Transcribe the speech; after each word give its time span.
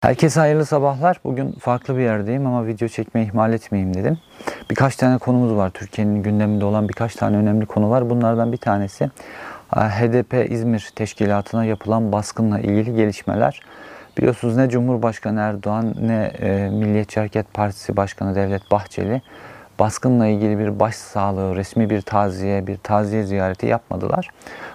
Herkese 0.00 0.40
hayırlı 0.40 0.66
sabahlar. 0.66 1.20
Bugün 1.24 1.52
farklı 1.52 1.96
bir 1.96 2.02
yerdeyim 2.02 2.46
ama 2.46 2.66
video 2.66 2.88
çekmeyi 2.88 3.26
ihmal 3.26 3.52
etmeyeyim 3.52 3.94
dedim. 3.94 4.18
Birkaç 4.70 4.96
tane 4.96 5.18
konumuz 5.18 5.56
var. 5.56 5.70
Türkiye'nin 5.70 6.22
gündeminde 6.22 6.64
olan 6.64 6.88
birkaç 6.88 7.14
tane 7.14 7.36
önemli 7.36 7.66
konu 7.66 7.90
var. 7.90 8.10
Bunlardan 8.10 8.52
bir 8.52 8.56
tanesi 8.56 9.10
e, 9.76 9.80
HDP 9.80 10.50
İzmir 10.50 10.90
Teşkilatı'na 10.96 11.64
yapılan 11.64 12.12
baskınla 12.12 12.58
ilgili 12.58 12.96
gelişmeler. 12.96 13.60
Biliyorsunuz 14.18 14.56
ne 14.56 14.68
Cumhurbaşkanı 14.68 15.40
Erdoğan 15.40 15.94
ne 16.00 16.32
e, 16.40 16.70
Milliyetçi 16.70 17.20
Hareket 17.20 17.54
Partisi 17.54 17.96
Başkanı 17.96 18.34
Devlet 18.34 18.70
Bahçeli 18.70 19.22
baskınla 19.78 20.26
ilgili 20.26 20.58
bir 20.58 20.80
başsağlığı, 20.80 21.56
resmi 21.56 21.90
bir 21.90 22.00
taziye, 22.00 22.66
bir 22.66 22.76
taziye 22.76 23.22
ziyareti 23.22 23.66
yapmadılar. 23.66 24.28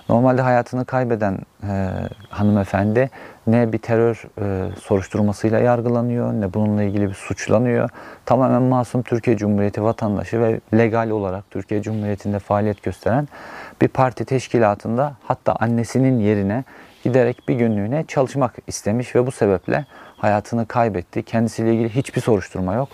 Normalde 0.09 0.41
hayatını 0.41 0.85
kaybeden 0.85 1.39
e, 1.63 1.91
hanımefendi 2.29 3.09
ne 3.47 3.73
bir 3.73 3.77
terör 3.77 4.23
e, 4.41 4.75
soruşturmasıyla 4.75 5.59
yargılanıyor 5.59 6.33
ne 6.33 6.53
bununla 6.53 6.83
ilgili 6.83 7.09
bir 7.09 7.13
suçlanıyor. 7.13 7.89
Tamamen 8.25 8.61
masum 8.61 9.01
Türkiye 9.01 9.37
Cumhuriyeti 9.37 9.83
vatandaşı 9.83 10.41
ve 10.41 10.59
legal 10.77 11.09
olarak 11.09 11.51
Türkiye 11.51 11.81
Cumhuriyeti'nde 11.81 12.39
faaliyet 12.39 12.83
gösteren 12.83 13.27
bir 13.81 13.87
parti 13.87 14.25
teşkilatında 14.25 15.13
hatta 15.23 15.55
annesinin 15.59 16.19
yerine 16.19 16.63
giderek 17.03 17.47
bir 17.47 17.55
günlüğüne 17.55 18.05
çalışmak 18.07 18.55
istemiş 18.67 19.15
ve 19.15 19.27
bu 19.27 19.31
sebeple 19.31 19.85
hayatını 20.17 20.65
kaybetti. 20.65 21.23
Kendisiyle 21.23 21.73
ilgili 21.73 21.89
hiçbir 21.89 22.21
soruşturma 22.21 22.73
yok. 22.73 22.89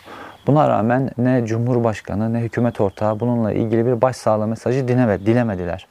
Buna 0.47 0.69
rağmen 0.69 1.09
ne 1.17 1.45
Cumhurbaşkanı 1.45 2.33
ne 2.33 2.39
hükümet 2.39 2.81
ortağı 2.81 3.19
bununla 3.19 3.53
ilgili 3.53 3.85
bir 3.85 4.01
başsağlığı 4.01 4.47
mesajı 4.47 4.87
dilemediler. 4.87 5.87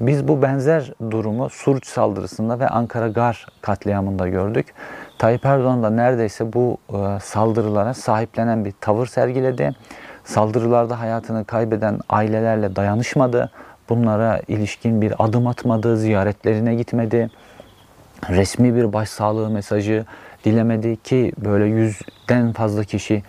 Biz 0.00 0.28
bu 0.28 0.42
benzer 0.42 0.92
durumu 1.10 1.50
Suruç 1.50 1.86
saldırısında 1.86 2.60
ve 2.60 2.68
Ankara 2.68 3.08
Gar 3.08 3.46
katliamında 3.62 4.28
gördük. 4.28 4.74
Tayyip 5.18 5.46
Erdoğan 5.46 5.82
da 5.82 5.90
neredeyse 5.90 6.52
bu 6.52 6.78
e, 6.88 7.20
saldırılara 7.20 7.94
sahiplenen 7.94 8.64
bir 8.64 8.72
tavır 8.80 9.06
sergiledi. 9.06 9.72
Saldırılarda 10.24 11.00
hayatını 11.00 11.44
kaybeden 11.44 11.98
ailelerle 12.08 12.76
dayanışmadı. 12.76 13.50
Bunlara 13.88 14.40
ilişkin 14.48 15.02
bir 15.02 15.24
adım 15.24 15.46
atmadı, 15.46 15.96
ziyaretlerine 15.96 16.74
gitmedi. 16.74 17.30
Resmi 18.28 18.74
bir 18.74 18.92
başsağlığı 18.92 19.50
mesajı 19.50 20.04
dilemedi 20.44 20.96
ki 20.96 21.32
böyle 21.38 21.64
yüzden 21.64 22.52
fazla 22.52 22.84
kişi 22.84 23.22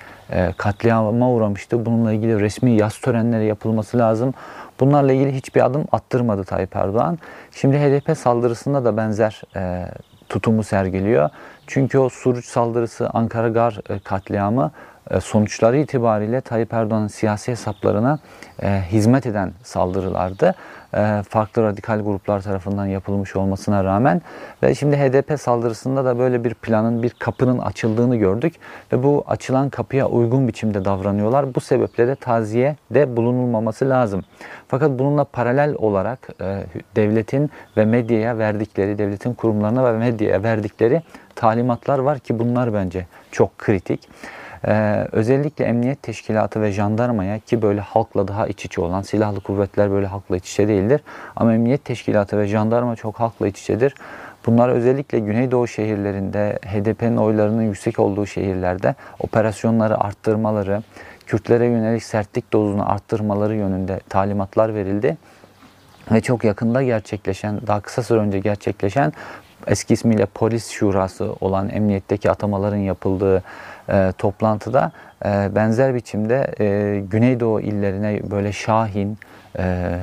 katliama 0.58 1.32
uğramıştı. 1.32 1.86
Bununla 1.86 2.14
ilgili 2.14 2.40
resmi 2.40 2.72
yaz 2.72 2.98
törenleri 2.98 3.46
yapılması 3.46 3.98
lazım. 3.98 4.34
Bunlarla 4.80 5.14
ilgili 5.14 5.36
hiçbir 5.36 5.66
adım 5.66 5.86
attırmadı 5.92 6.44
Tayyip 6.44 6.76
Erdoğan. 6.76 7.20
Şimdi 7.52 7.78
HDP 7.78 8.18
saldırısında 8.18 8.86
da 8.86 8.98
benzer 8.98 9.42
e, 9.56 9.86
tutumu 10.30 10.64
sergiliyor. 10.64 11.30
Çünkü 11.68 11.98
o 11.98 12.10
Suruç 12.10 12.46
saldırısı, 12.46 13.10
Ankara 13.10 13.50
Gar 13.50 13.80
e, 13.90 14.00
katliamı 14.00 14.64
e, 14.66 14.91
sonuçları 15.22 15.78
itibariyle 15.78 16.42
Tayyip 16.42 16.74
Erdoğan'ın 16.74 17.08
siyasi 17.08 17.52
hesaplarına 17.52 18.20
e, 18.64 18.84
hizmet 18.92 19.26
eden 19.26 19.52
saldırılardı. 19.64 20.56
E, 20.94 21.24
farklı 21.30 21.64
radikal 21.64 22.00
gruplar 22.00 22.42
tarafından 22.42 22.86
yapılmış 22.86 23.36
olmasına 23.36 23.84
rağmen 23.84 24.22
ve 24.64 24.76
şimdi 24.76 24.98
HDP 24.98 25.40
saldırısında 25.40 26.06
da 26.06 26.20
böyle 26.20 26.44
bir 26.44 26.54
planın, 26.54 27.04
bir 27.04 27.10
kapının 27.10 27.58
açıldığını 27.58 28.16
gördük 28.16 28.54
ve 28.94 29.04
bu 29.04 29.24
açılan 29.28 29.70
kapıya 29.70 30.08
uygun 30.08 30.48
biçimde 30.48 30.86
davranıyorlar. 30.86 31.56
Bu 31.56 31.60
sebeple 31.60 32.08
de 32.08 32.16
taziye 32.16 32.76
de 32.92 33.18
bulunulmaması 33.18 33.90
lazım. 33.90 34.24
Fakat 34.68 35.00
bununla 35.00 35.24
paralel 35.24 35.76
olarak 35.78 36.30
devletin 36.96 37.50
ve 37.78 37.86
medyaya 37.86 38.38
verdikleri, 38.38 38.98
devletin 38.98 39.34
kurumlarına 39.34 39.94
ve 39.94 39.98
medyaya 39.98 40.44
verdikleri 40.44 41.02
talimatlar 41.36 42.00
var 42.00 42.20
ki 42.20 42.40
bunlar 42.40 42.74
bence 42.74 43.06
çok 43.32 43.58
kritik. 43.58 44.10
Ee, 44.68 45.08
özellikle 45.12 45.66
emniyet 45.66 46.04
teşkilatı 46.04 46.62
ve 46.62 46.72
jandarmaya 46.72 47.40
ki 47.40 47.62
böyle 47.62 47.82
halkla 47.82 48.28
daha 48.28 48.48
iç 48.48 48.66
içe 48.66 48.82
olan 48.82 49.02
silahlı 49.02 49.40
kuvvetler 49.40 49.92
böyle 49.92 50.08
halkla 50.08 50.38
iç 50.38 50.52
içe 50.52 50.68
değildir. 50.68 51.02
Ama 51.36 51.54
emniyet 51.54 51.86
teşkilatı 51.86 52.38
ve 52.38 52.48
jandarma 52.48 52.96
çok 52.96 53.20
halkla 53.20 53.48
iç 53.48 53.62
içedir. 53.62 53.96
Bunlar 54.46 54.70
özellikle 54.70 55.20
Güneydoğu 55.20 55.68
şehirlerinde 55.68 56.60
HDP'nin 56.66 57.18
oylarının 57.18 57.62
yüksek 57.62 58.00
olduğu 58.00 58.26
şehirlerde 58.26 58.96
operasyonları 59.20 60.00
arttırmaları, 60.00 60.84
Kürtlere 61.26 61.66
yönelik 61.66 62.04
sertlik 62.04 62.54
dozunu 62.54 62.92
arttırmaları 62.92 63.56
yönünde 63.56 64.00
talimatlar 64.10 64.76
verildi. 64.76 65.18
Ve 66.12 66.22
çok 66.22 66.44
yakında 66.44 66.84
gerçekleşen, 66.84 67.60
daha 67.68 67.80
kısa 67.80 68.04
süre 68.04 68.20
önce 68.20 68.40
gerçekleşen 68.40 69.14
eski 69.68 69.94
ismiyle 69.94 70.26
polis 70.26 70.70
şurası 70.70 71.36
olan 71.42 71.70
emniyetteki 71.70 72.32
atamaların 72.32 72.78
yapıldığı 72.78 73.44
e, 73.92 74.14
toplantıda 74.18 74.92
e, 75.26 75.56
benzer 75.56 75.96
biçimde 75.96 76.54
e, 76.60 77.00
Güneydoğu 77.00 77.62
illerine 77.62 78.32
böyle 78.32 78.52
şahin, 78.52 79.18
e, 79.60 79.98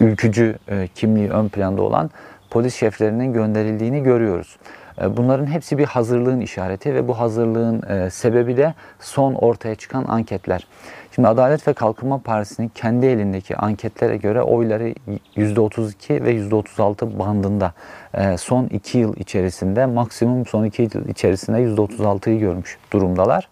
ülkücü 0.00 0.58
e, 0.68 0.88
kimliği 0.94 1.30
ön 1.30 1.48
planda 1.48 1.82
olan 1.82 2.10
polis 2.50 2.74
şeflerinin 2.74 3.32
gönderildiğini 3.32 4.02
görüyoruz. 4.02 4.56
E, 5.00 5.16
bunların 5.16 5.46
hepsi 5.46 5.78
bir 5.78 5.84
hazırlığın 5.84 6.40
işareti 6.40 6.94
ve 6.94 7.08
bu 7.08 7.18
hazırlığın 7.18 7.82
e, 7.90 8.10
sebebi 8.10 8.56
de 8.56 8.74
son 9.00 9.34
ortaya 9.34 9.74
çıkan 9.74 10.04
anketler. 10.08 10.66
Şimdi 11.14 11.28
Adalet 11.28 11.68
ve 11.68 11.72
Kalkınma 11.72 12.18
Partisi'nin 12.18 12.68
kendi 12.68 13.06
elindeki 13.06 13.56
anketlere 13.56 14.16
göre 14.16 14.42
oyları 14.42 14.94
%32 15.36 16.24
ve 16.24 16.34
%36 16.36 17.18
bandında. 17.18 17.72
E, 18.14 18.36
son 18.36 18.66
2 18.66 18.98
yıl 18.98 19.16
içerisinde 19.16 19.86
maksimum 19.86 20.46
son 20.46 20.64
2 20.64 20.82
yıl 20.82 21.08
içerisinde 21.08 21.58
%36'yı 21.58 22.38
görmüş 22.38 22.78
durumdalar. 22.92 23.48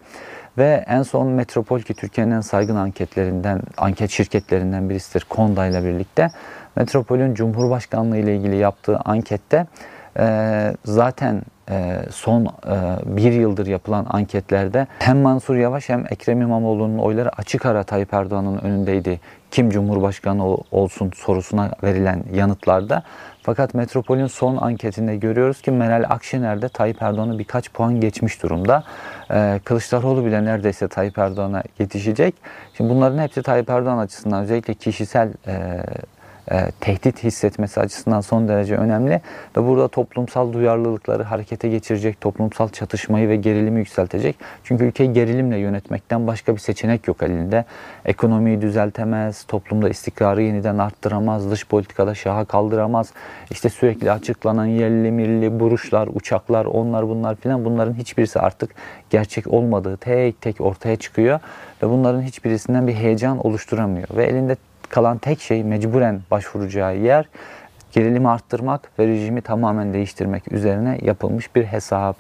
Ve 0.59 0.85
en 0.89 1.03
son 1.03 1.27
Metropol 1.27 1.81
ki 1.81 1.95
Türkiye'nin 1.95 2.33
en 2.33 2.41
saygın 2.41 2.77
anketlerinden, 2.77 3.61
anket 3.77 4.11
şirketlerinden 4.11 4.91
birisidir 4.91 5.27
Konda 5.29 5.67
ile 5.67 5.85
birlikte. 5.85 6.31
Metropol'ün 6.77 7.35
Cumhurbaşkanlığı 7.35 8.17
ile 8.17 8.37
ilgili 8.37 8.57
yaptığı 8.57 8.99
ankette 9.05 9.67
e, 10.19 10.73
zaten 10.85 11.43
e, 11.71 11.97
son 12.11 12.45
e, 12.45 12.49
bir 13.17 13.33
yıldır 13.33 13.67
yapılan 13.67 14.07
anketlerde 14.11 14.87
hem 14.99 15.19
Mansur 15.19 15.57
Yavaş 15.57 15.89
hem 15.89 16.05
Ekrem 16.11 16.43
İmamoğlu'nun 16.43 16.99
oyları 16.99 17.31
açık 17.39 17.67
ara 17.67 17.83
Tayyip 17.83 18.15
Erdoğan'ın 18.15 18.59
önündeydi. 18.59 19.21
Kim 19.51 19.71
Cumhurbaşkanı 19.71 20.45
olsun 20.71 21.13
sorusuna 21.15 21.71
verilen 21.83 22.25
yanıtlarda. 22.33 23.03
Fakat 23.49 23.75
Metropol'ün 23.75 24.27
son 24.27 24.57
anketinde 24.57 25.17
görüyoruz 25.17 25.61
ki 25.61 25.71
Meral 25.71 26.05
Akşener 26.09 26.63
de 26.63 26.69
Tayyip 26.69 27.03
Erdoğan'ı 27.03 27.39
birkaç 27.39 27.71
puan 27.71 28.01
geçmiş 28.01 28.43
durumda. 28.43 28.85
Ee, 29.31 29.61
Kılıçdaroğlu 29.65 30.25
bile 30.25 30.45
neredeyse 30.45 30.89
Tayyip 30.89 31.19
Erdoğan'a 31.19 31.63
yetişecek. 31.79 32.35
Şimdi 32.77 32.91
bunların 32.91 33.19
hepsi 33.19 33.43
Tayyip 33.43 33.71
Erdoğan 33.71 33.99
açısından 33.99 34.43
özellikle 34.43 34.75
kişisel 34.75 35.33
e, 35.47 35.83
e, 36.51 36.71
tehdit 36.81 37.25
hissetmesi 37.25 37.81
açısından 37.81 38.21
son 38.21 38.49
derece 38.49 38.77
önemli 38.77 39.21
ve 39.57 39.67
burada 39.67 39.89
toplumsal 39.89 40.53
duyarlılıkları 40.53 41.23
harekete 41.23 41.69
geçirecek, 41.69 42.21
toplumsal 42.21 42.69
çatışmayı 42.69 43.29
ve 43.29 43.37
gerilimi 43.37 43.79
yükseltecek. 43.79 44.37
Çünkü 44.65 44.85
ülkeyi 44.85 45.13
gerilimle 45.13 45.59
yönetmekten 45.59 46.27
başka 46.27 46.55
bir 46.55 46.61
seçenek 46.61 47.09
yok 47.09 47.23
elinde. 47.23 47.65
Ekonomiyi 48.05 48.63
düzeltemez, 48.63 49.45
toplumda 49.45 49.89
istikrarı 49.89 50.43
yeniden 50.43 50.79
arttıramaz, 50.79 51.51
dış 51.51 51.67
politikada 51.67 52.15
şaha 52.15 52.45
kaldıramaz. 52.45 53.13
İşte 53.51 53.69
sürekli 53.69 54.13
açıklanan 54.13 54.67
yerli 54.67 55.11
milli 55.11 55.61
buruşlar, 55.61 56.09
uçaklar, 56.15 56.65
onlar 56.65 57.09
bunlar 57.09 57.37
filan 57.37 57.65
bunların 57.65 57.95
hiçbirisi 57.95 58.41
artık 58.41 58.71
gerçek 59.11 59.47
olmadığı 59.47 59.97
tek 59.97 60.41
tek 60.41 60.61
ortaya 60.61 60.97
çıkıyor 60.97 61.41
ve 61.83 61.91
bunların 61.91 62.23
hiçbirisinden 62.23 62.87
bir 62.87 62.95
heyecan 62.95 63.47
oluşturamıyor 63.47 64.09
ve 64.17 64.25
elinde 64.25 64.57
kalan 64.89 65.19
tek 65.19 65.41
şey 65.41 65.65
mecburen 65.65 66.21
başvuracağı 66.31 66.97
yer 66.97 67.29
gerilimi 67.93 68.29
arttırmak 68.29 68.91
ve 68.99 69.07
rejimi 69.07 69.43
tamamen 69.43 69.93
değiştirmek 69.93 70.53
üzerine 70.53 70.99
yapılmış 71.03 71.57
bir 71.57 71.65
hesap. 71.65 72.17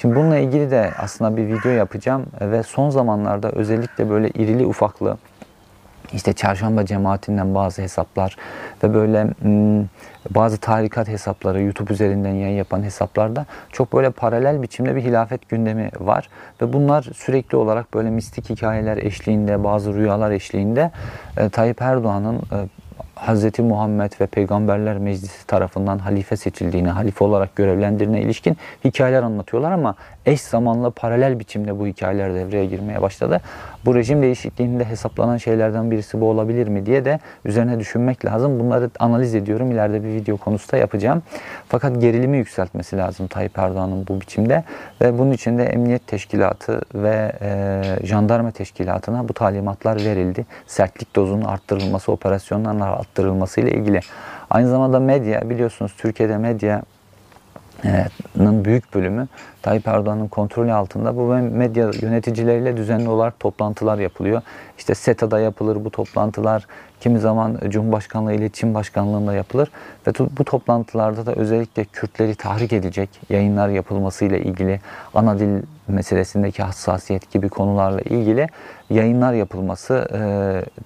Şimdi 0.00 0.16
bununla 0.16 0.38
ilgili 0.38 0.70
de 0.70 0.90
aslında 0.98 1.36
bir 1.36 1.46
video 1.46 1.72
yapacağım 1.72 2.26
ve 2.40 2.62
son 2.62 2.90
zamanlarda 2.90 3.50
özellikle 3.50 4.10
böyle 4.10 4.28
irili 4.28 4.66
ufaklı 4.66 5.16
işte 6.12 6.32
çarşamba 6.32 6.86
cemaatinden 6.86 7.54
bazı 7.54 7.82
hesaplar 7.82 8.36
ve 8.84 8.94
böyle 8.94 9.24
hmm, 9.24 9.84
bazı 10.30 10.58
tarikat 10.58 11.08
hesapları 11.08 11.62
YouTube 11.62 11.92
üzerinden 11.92 12.34
yayın 12.34 12.56
yapan 12.56 12.82
hesaplarda 12.82 13.46
çok 13.72 13.92
böyle 13.92 14.10
paralel 14.10 14.62
biçimde 14.62 14.96
bir 14.96 15.02
hilafet 15.02 15.48
gündemi 15.48 15.90
var 16.00 16.28
ve 16.62 16.72
bunlar 16.72 17.02
sürekli 17.02 17.56
olarak 17.56 17.94
böyle 17.94 18.10
mistik 18.10 18.50
hikayeler 18.50 18.96
eşliğinde 18.96 19.64
bazı 19.64 19.94
rüyalar 19.94 20.30
eşliğinde 20.30 20.90
e, 21.36 21.48
Tayyip 21.48 21.82
Erdoğan'ın 21.82 22.36
e, 22.36 22.68
Hz. 23.16 23.58
Muhammed 23.58 24.12
ve 24.20 24.26
Peygamberler 24.26 24.98
Meclisi 24.98 25.46
tarafından 25.46 25.98
halife 25.98 26.36
seçildiğini, 26.36 26.88
halife 26.88 27.24
olarak 27.24 27.56
görevlendirine 27.56 28.20
ilişkin 28.20 28.56
hikayeler 28.84 29.22
anlatıyorlar 29.22 29.72
ama 29.72 29.94
eş 30.26 30.40
zamanlı 30.40 30.90
paralel 30.90 31.38
biçimde 31.38 31.78
bu 31.78 31.86
hikayeler 31.86 32.34
devreye 32.34 32.66
girmeye 32.66 33.02
başladı. 33.02 33.40
Bu 33.84 33.94
rejim 33.94 34.22
değişikliğinde 34.22 34.84
hesaplanan 34.84 35.36
şeylerden 35.36 35.90
birisi 35.90 36.20
bu 36.20 36.30
olabilir 36.30 36.68
mi 36.68 36.86
diye 36.86 37.04
de 37.04 37.18
üzerine 37.44 37.80
düşünmek 37.80 38.24
lazım. 38.24 38.60
Bunları 38.60 38.90
analiz 38.98 39.34
ediyorum. 39.34 39.70
İleride 39.70 40.04
bir 40.04 40.08
video 40.08 40.36
konusu 40.36 40.72
da 40.72 40.76
yapacağım. 40.76 41.22
Fakat 41.68 42.00
gerilimi 42.00 42.36
yükseltmesi 42.36 42.96
lazım 42.96 43.26
Tayyip 43.26 43.58
Erdoğan'ın 43.58 44.06
bu 44.08 44.20
biçimde 44.20 44.64
ve 45.00 45.18
bunun 45.18 45.32
için 45.32 45.58
de 45.58 45.64
Emniyet 45.64 46.06
Teşkilatı 46.06 46.80
ve 46.94 47.32
e, 47.40 47.82
Jandarma 48.06 48.50
Teşkilatı'na 48.50 49.28
bu 49.28 49.32
talimatlar 49.32 49.96
verildi. 49.96 50.46
Sertlik 50.66 51.16
dozunun 51.16 51.44
arttırılması, 51.44 52.12
operasyonların 52.12 52.80
arttırılması 52.80 53.60
ile 53.60 53.70
ilgili. 53.70 54.00
Aynı 54.50 54.68
zamanda 54.68 55.00
medya 55.00 55.50
biliyorsunuz 55.50 55.94
Türkiye'de 55.98 56.38
medya 56.38 56.82
büyük 58.36 58.94
bölümü 58.94 59.28
Tayyip 59.62 59.88
Erdoğan'ın 59.88 60.28
kontrolü 60.28 60.72
altında. 60.72 61.16
Bu 61.16 61.22
medya 61.34 61.90
yöneticileriyle 62.00 62.76
düzenli 62.76 63.08
olarak 63.08 63.40
toplantılar 63.40 63.98
yapılıyor. 63.98 64.42
İşte 64.78 64.94
SETA'da 64.94 65.40
yapılır 65.40 65.84
bu 65.84 65.90
toplantılar. 65.90 66.66
Kimi 67.00 67.18
zaman 67.18 67.58
Cumhurbaşkanlığı 67.68 68.32
İletişim 68.32 68.74
Başkanlığı'nda 68.74 69.34
yapılır. 69.34 69.70
Ve 70.06 70.12
bu 70.38 70.44
toplantılarda 70.44 71.26
da 71.26 71.32
özellikle 71.34 71.84
Kürtleri 71.84 72.34
tahrik 72.34 72.72
edecek 72.72 73.10
yayınlar 73.28 73.68
yapılmasıyla 73.68 74.38
ilgili 74.38 74.80
ana 75.14 75.38
dil 75.38 75.62
meselesindeki 75.88 76.62
hassasiyet 76.62 77.30
gibi 77.30 77.48
konularla 77.48 78.00
ilgili 78.00 78.48
yayınlar 78.90 79.32
yapılması, 79.32 80.08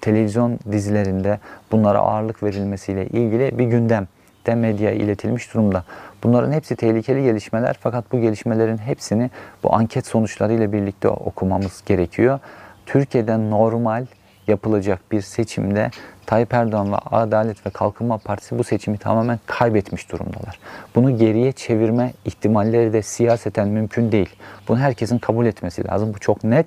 televizyon 0.00 0.58
dizilerinde 0.72 1.38
bunlara 1.72 1.98
ağırlık 1.98 2.42
verilmesiyle 2.42 3.06
ilgili 3.06 3.58
bir 3.58 3.64
gündem 3.64 4.08
de 4.46 4.54
medyaya 4.54 4.94
iletilmiş 4.94 5.54
durumda. 5.54 5.84
Bunların 6.22 6.52
hepsi 6.52 6.76
tehlikeli 6.76 7.22
gelişmeler 7.22 7.76
fakat 7.80 8.12
bu 8.12 8.20
gelişmelerin 8.20 8.78
hepsini 8.78 9.30
bu 9.62 9.74
anket 9.74 10.06
sonuçlarıyla 10.06 10.72
birlikte 10.72 11.08
okumamız 11.08 11.82
gerekiyor. 11.86 12.38
Türkiye'de 12.86 13.50
normal 13.50 14.06
yapılacak 14.48 15.00
bir 15.12 15.20
seçimde 15.20 15.90
Tayyip 16.26 16.54
Erdoğan 16.54 16.92
ve 16.92 16.96
Adalet 16.96 17.66
ve 17.66 17.70
Kalkınma 17.70 18.18
Partisi 18.18 18.58
bu 18.58 18.64
seçimi 18.64 18.98
tamamen 18.98 19.40
kaybetmiş 19.46 20.12
durumdalar. 20.12 20.58
Bunu 20.94 21.18
geriye 21.18 21.52
çevirme 21.52 22.12
ihtimalleri 22.24 22.92
de 22.92 23.02
siyaseten 23.02 23.68
mümkün 23.68 24.12
değil. 24.12 24.30
Bunu 24.68 24.78
herkesin 24.78 25.18
kabul 25.18 25.46
etmesi 25.46 25.86
lazım. 25.86 26.14
Bu 26.14 26.18
çok 26.18 26.44
net 26.44 26.66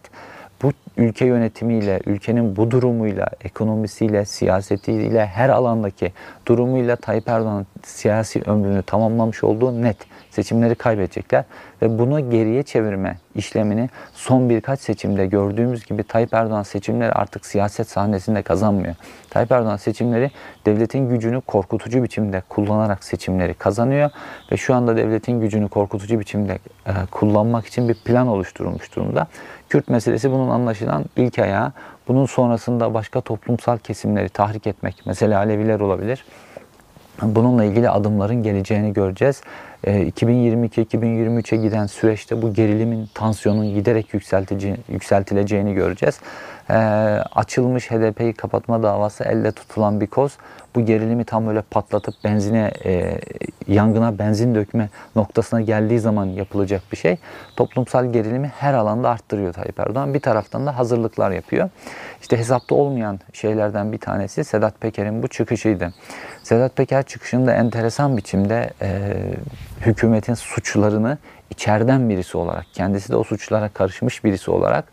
bu 0.63 0.71
ülke 0.97 1.25
yönetimiyle, 1.25 1.99
ülkenin 2.05 2.55
bu 2.55 2.71
durumuyla, 2.71 3.27
ekonomisiyle, 3.43 4.25
siyasetiyle, 4.25 5.25
her 5.25 5.49
alandaki 5.49 6.11
durumuyla 6.47 6.95
Tayyip 6.95 7.29
Erdoğan'ın 7.29 7.67
siyasi 7.83 8.41
ömrünü 8.41 8.81
tamamlamış 8.81 9.43
olduğu 9.43 9.81
net. 9.81 9.97
Seçimleri 10.33 10.75
kaybedecekler 10.75 11.43
ve 11.81 11.99
bunu 11.99 12.29
geriye 12.29 12.63
çevirme 12.63 13.17
işlemini 13.35 13.89
son 14.13 14.49
birkaç 14.49 14.79
seçimde 14.79 15.25
gördüğümüz 15.25 15.85
gibi 15.85 16.03
Tayyip 16.03 16.33
Erdoğan 16.33 16.63
seçimleri 16.63 17.11
artık 17.11 17.45
siyaset 17.45 17.89
sahnesinde 17.89 18.41
kazanmıyor. 18.41 18.95
Tayyip 19.29 19.51
Erdoğan 19.51 19.77
seçimleri 19.77 20.31
devletin 20.65 21.09
gücünü 21.09 21.41
korkutucu 21.41 22.03
biçimde 22.03 22.41
kullanarak 22.49 23.03
seçimleri 23.03 23.53
kazanıyor 23.53 24.09
ve 24.51 24.57
şu 24.57 24.75
anda 24.75 24.97
devletin 24.97 25.41
gücünü 25.41 25.69
korkutucu 25.69 26.19
biçimde 26.19 26.59
e, 26.87 26.91
kullanmak 27.11 27.65
için 27.65 27.89
bir 27.89 27.95
plan 27.95 28.27
oluşturulmuş 28.27 28.95
durumda. 28.95 29.27
Kürt 29.69 29.89
meselesi 29.89 30.31
bunun 30.31 30.49
anlaşılan 30.49 31.05
ilk 31.15 31.39
ayağı. 31.39 31.71
Bunun 32.07 32.25
sonrasında 32.25 32.93
başka 32.93 33.21
toplumsal 33.21 33.77
kesimleri 33.77 34.29
tahrik 34.29 34.67
etmek, 34.67 35.03
mesela 35.05 35.39
Aleviler 35.39 35.79
olabilir. 35.79 36.25
Bununla 37.21 37.63
ilgili 37.63 37.89
adımların 37.89 38.43
geleceğini 38.43 38.93
göreceğiz. 38.93 39.41
2022-2023'e 39.83 41.57
giden 41.57 41.85
süreçte 41.85 42.41
bu 42.41 42.53
gerilimin, 42.53 43.09
tansiyonun 43.13 43.73
giderek 43.73 44.13
yükseltileceğini 44.89 45.73
göreceğiz. 45.73 46.19
Açılmış 47.35 47.91
HDP'yi 47.91 48.33
kapatma 48.33 48.83
davası 48.83 49.23
elle 49.23 49.51
tutulan 49.51 50.01
bir 50.01 50.07
koz 50.07 50.37
bu 50.75 50.85
gerilimi 50.85 51.25
tam 51.25 51.47
böyle 51.47 51.61
patlatıp 51.61 52.13
benzine, 52.23 52.71
e, 52.85 53.19
yangına 53.67 54.19
benzin 54.19 54.55
dökme 54.55 54.89
noktasına 55.15 55.61
geldiği 55.61 55.99
zaman 55.99 56.25
yapılacak 56.25 56.81
bir 56.91 56.97
şey. 56.97 57.17
Toplumsal 57.55 58.13
gerilimi 58.13 58.47
her 58.47 58.73
alanda 58.73 59.09
arttırıyor 59.09 59.53
Tayyip 59.53 59.79
Erdoğan. 59.79 60.13
Bir 60.13 60.19
taraftan 60.19 60.65
da 60.65 60.77
hazırlıklar 60.77 61.31
yapıyor. 61.31 61.69
İşte 62.21 62.37
hesapta 62.37 62.75
olmayan 62.75 63.19
şeylerden 63.33 63.91
bir 63.91 63.97
tanesi 63.97 64.43
Sedat 64.43 64.81
Peker'in 64.81 65.23
bu 65.23 65.27
çıkışıydı. 65.27 65.93
Sedat 66.43 66.75
Peker 66.75 67.03
çıkışında 67.03 67.53
enteresan 67.53 68.17
biçimde 68.17 68.69
e, 68.81 69.13
hükümetin 69.85 70.33
suçlarını 70.33 71.17
içeriden 71.49 72.09
birisi 72.09 72.37
olarak, 72.37 72.65
kendisi 72.73 73.11
de 73.11 73.15
o 73.15 73.23
suçlara 73.23 73.69
karışmış 73.69 74.23
birisi 74.23 74.51
olarak 74.51 74.85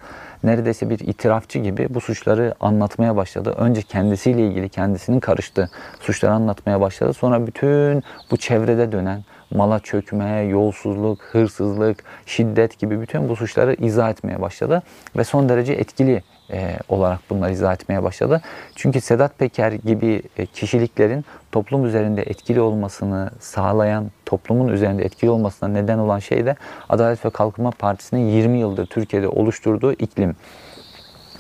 neredeyse 0.45 0.91
bir 0.91 0.99
itirafçı 0.99 1.59
gibi 1.59 1.87
bu 1.91 2.01
suçları 2.01 2.55
anlatmaya 2.61 3.17
başladı. 3.17 3.55
Önce 3.59 3.83
kendisiyle 3.83 4.47
ilgili 4.47 4.69
kendisinin 4.69 5.21
karıştığı 5.21 5.71
suçları 6.01 6.33
anlatmaya 6.33 6.81
başladı. 6.81 7.13
Sonra 7.13 7.47
bütün 7.47 8.03
bu 8.31 8.37
çevrede 8.37 8.93
dönen 8.93 9.25
mala 9.51 9.81
çökme, 9.81 10.41
yolsuzluk, 10.41 11.23
hırsızlık, 11.23 12.05
şiddet 12.27 12.79
gibi 12.79 13.01
bütün 13.01 13.29
bu 13.29 13.37
suçları 13.37 13.75
izah 13.75 14.11
etmeye 14.11 14.41
başladı. 14.41 14.83
Ve 15.17 15.25
son 15.25 15.49
derece 15.49 15.73
etkili 15.73 16.23
e, 16.53 16.77
olarak 16.89 17.21
bunları 17.31 17.53
izah 17.53 17.75
etmeye 17.75 18.03
başladı. 18.03 18.41
Çünkü 18.75 19.01
Sedat 19.01 19.39
Peker 19.39 19.73
gibi 19.73 20.23
e, 20.37 20.47
kişiliklerin 20.47 21.25
toplum 21.53 21.85
üzerinde 21.87 22.23
etkili 22.23 22.61
olmasını 22.61 23.31
sağlayan, 23.41 24.11
toplumun 24.27 24.69
üzerinde 24.69 25.05
etkili 25.05 25.31
olmasına 25.31 25.69
neden 25.69 25.99
olan 25.99 26.19
şey 26.19 26.47
de 26.47 26.57
Adalet 26.89 27.25
ve 27.25 27.31
Kalkınma 27.31 27.71
Partisi'nin 27.71 28.29
20 28.29 28.59
yıldır 28.59 28.87
Türkiye'de 28.87 29.29
oluşturduğu 29.29 29.93
iklim. 29.93 30.37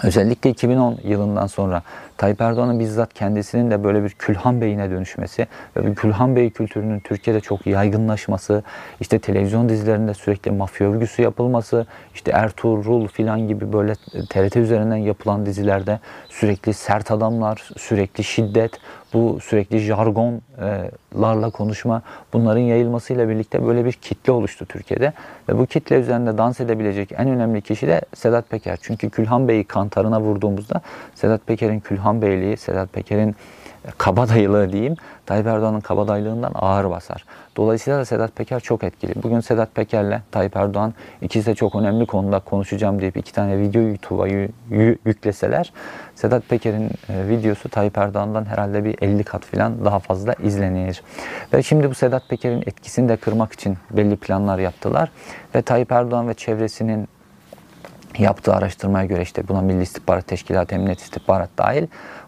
Özellikle 0.02 0.50
2010 0.50 0.98
yılından 1.04 1.46
sonra 1.46 1.82
Tayyip 2.20 2.40
Erdoğan'ın 2.40 2.80
bizzat 2.80 3.14
kendisinin 3.14 3.70
de 3.70 3.84
böyle 3.84 4.04
bir 4.04 4.10
Külhan 4.10 4.60
Bey'ine 4.60 4.90
dönüşmesi 4.90 5.46
ve 5.76 5.86
bir 5.86 5.94
Külhan 5.94 6.36
Bey 6.36 6.50
kültürünün 6.50 7.00
Türkiye'de 7.00 7.40
çok 7.40 7.66
yaygınlaşması, 7.66 8.62
işte 9.00 9.18
televizyon 9.18 9.68
dizilerinde 9.68 10.14
sürekli 10.14 10.50
mafya 10.50 10.90
övgüsü 10.90 11.22
yapılması, 11.22 11.86
işte 12.14 12.30
Ertuğrul 12.30 13.08
filan 13.08 13.48
gibi 13.48 13.72
böyle 13.72 13.94
TRT 14.30 14.56
üzerinden 14.56 14.96
yapılan 14.96 15.46
dizilerde 15.46 16.00
sürekli 16.28 16.74
sert 16.74 17.10
adamlar, 17.10 17.68
sürekli 17.76 18.24
şiddet, 18.24 18.72
bu 19.12 19.38
sürekli 19.40 19.78
jargonlarla 19.78 21.50
konuşma 21.50 22.02
bunların 22.32 22.60
yayılmasıyla 22.60 23.28
birlikte 23.28 23.66
böyle 23.66 23.84
bir 23.84 23.92
kitle 23.92 24.32
oluştu 24.32 24.66
Türkiye'de. 24.66 25.12
Ve 25.48 25.58
bu 25.58 25.66
kitle 25.66 25.96
üzerinde 25.96 26.38
dans 26.38 26.60
edebilecek 26.60 27.12
en 27.12 27.28
önemli 27.28 27.62
kişi 27.62 27.86
de 27.86 28.00
Sedat 28.14 28.50
Peker. 28.50 28.78
Çünkü 28.82 29.10
Külhan 29.10 29.48
Bey'i 29.48 29.64
kantarına 29.64 30.20
vurduğumuzda 30.20 30.80
Sedat 31.14 31.46
Peker'in 31.46 31.80
Külhan 31.80 32.09
Beyliği, 32.22 32.56
Sedat 32.56 32.92
Peker'in 32.92 33.36
kabadayılığı 33.98 34.72
diyeyim 34.72 34.94
Tayyip 35.26 35.46
Erdoğan'ın 35.46 35.80
kabadaylığından 35.80 36.52
ağır 36.54 36.90
basar. 36.90 37.24
Dolayısıyla 37.56 37.98
da 37.98 38.04
Sedat 38.04 38.36
Peker 38.36 38.60
çok 38.60 38.84
etkili. 38.84 39.22
Bugün 39.22 39.40
Sedat 39.40 39.74
Peker'le 39.74 40.20
Tayyip 40.30 40.56
Erdoğan 40.56 40.94
ikisi 41.22 41.46
de 41.46 41.54
çok 41.54 41.74
önemli 41.74 42.06
konuda 42.06 42.38
konuşacağım 42.38 43.00
deyip 43.00 43.16
iki 43.16 43.32
tane 43.32 43.58
video 43.58 43.82
YouTube'a 43.82 44.26
yükleseler 45.06 45.72
Sedat 46.14 46.48
Peker'in 46.48 46.90
e, 47.08 47.28
videosu 47.28 47.68
Tayyip 47.68 47.98
Erdoğan'dan 47.98 48.44
herhalde 48.44 48.84
bir 48.84 48.96
50 49.02 49.24
kat 49.24 49.44
falan 49.44 49.84
daha 49.84 49.98
fazla 49.98 50.32
izlenir. 50.32 51.02
Ve 51.52 51.62
şimdi 51.62 51.90
bu 51.90 51.94
Sedat 51.94 52.28
Peker'in 52.28 52.60
etkisini 52.60 53.08
de 53.08 53.16
kırmak 53.16 53.52
için 53.52 53.78
belli 53.90 54.16
planlar 54.16 54.58
yaptılar. 54.58 55.10
Ve 55.54 55.62
Tayyip 55.62 55.92
Erdoğan 55.92 56.28
ve 56.28 56.34
çevresinin 56.34 57.08
yaptığı 58.18 58.54
araştırmaya 58.54 59.04
göre 59.04 59.22
işte 59.22 59.48
buna 59.48 59.62
Milli 59.62 59.82
İstihbarat 59.82 60.26
Teşkilatı, 60.26 60.74
Emniyet 60.74 61.00
İstihbarat 61.00 61.50
dahil 61.58 61.86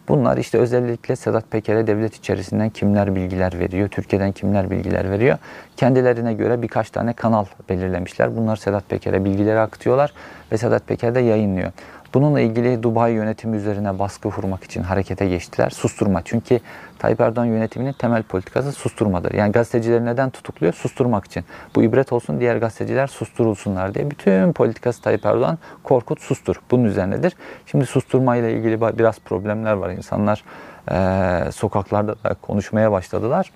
Bunlar 0.09 0.37
işte 0.37 0.59
özellikle 0.59 1.17
Sedat 1.17 1.51
Peker'e 1.51 1.87
devlet 1.87 2.15
içerisinden 2.15 2.71
kimler 2.71 3.15
bilgiler 3.15 3.59
veriyor, 3.59 3.89
Türkiye'den 3.89 4.33
kimler 4.33 4.71
bilgiler 4.71 5.11
veriyor. 5.11 5.39
Kendilerine 5.77 6.35
göre 6.35 6.63
birkaç 6.63 6.91
tane 6.91 7.13
kanal 7.13 7.45
belirlemişler. 7.69 8.37
Bunlar 8.37 8.57
Sedat 8.57 8.89
Peker'e 8.89 9.25
bilgileri 9.25 9.59
akıtıyorlar 9.59 10.13
ve 10.53 10.59
Sedat 10.59 10.87
Peker 10.87 11.15
de 11.15 11.21
yayınlıyor. 11.21 11.73
Bununla 12.15 12.41
ilgili 12.41 12.83
Dubai 12.83 13.13
yönetimi 13.13 13.57
üzerine 13.57 13.99
baskı 13.99 14.31
kurmak 14.31 14.65
için 14.65 14.83
harekete 14.83 15.29
geçtiler. 15.29 15.71
Susturma. 15.71 16.23
Çünkü 16.25 16.61
Tayyip 16.99 17.21
Erdoğan 17.21 17.45
yönetiminin 17.45 17.93
temel 17.93 18.23
politikası 18.23 18.73
susturmadır. 18.73 19.35
Yani 19.35 19.53
gazetecileri 19.53 20.05
neden 20.05 20.31
tutukluyor? 20.31 20.73
Susturmak 20.73 21.25
için. 21.25 21.45
Bu 21.75 21.83
ibret 21.83 22.13
olsun 22.13 22.41
diğer 22.41 22.57
gazeteciler 22.57 23.07
susturulsunlar 23.07 23.95
diye. 23.95 24.11
Bütün 24.11 24.53
politikası 24.53 25.03
Tayyip 25.03 25.27
Erdoğan 25.27 25.59
korkut 25.83 26.21
sustur. 26.21 26.57
Bunun 26.71 26.85
üzerinedir. 26.85 27.37
Şimdi 27.67 27.87
susturma 27.87 28.37
ile 28.37 28.53
ilgili 28.53 28.99
biraz 28.99 29.19
problemler 29.19 29.73
var. 29.73 29.91
İnsanlar 29.91 30.45
e, 30.91 31.53
sokaklarda 31.53 32.15
da 32.25 32.35
konuşmaya 32.35 32.93
başladılar. 32.93 33.51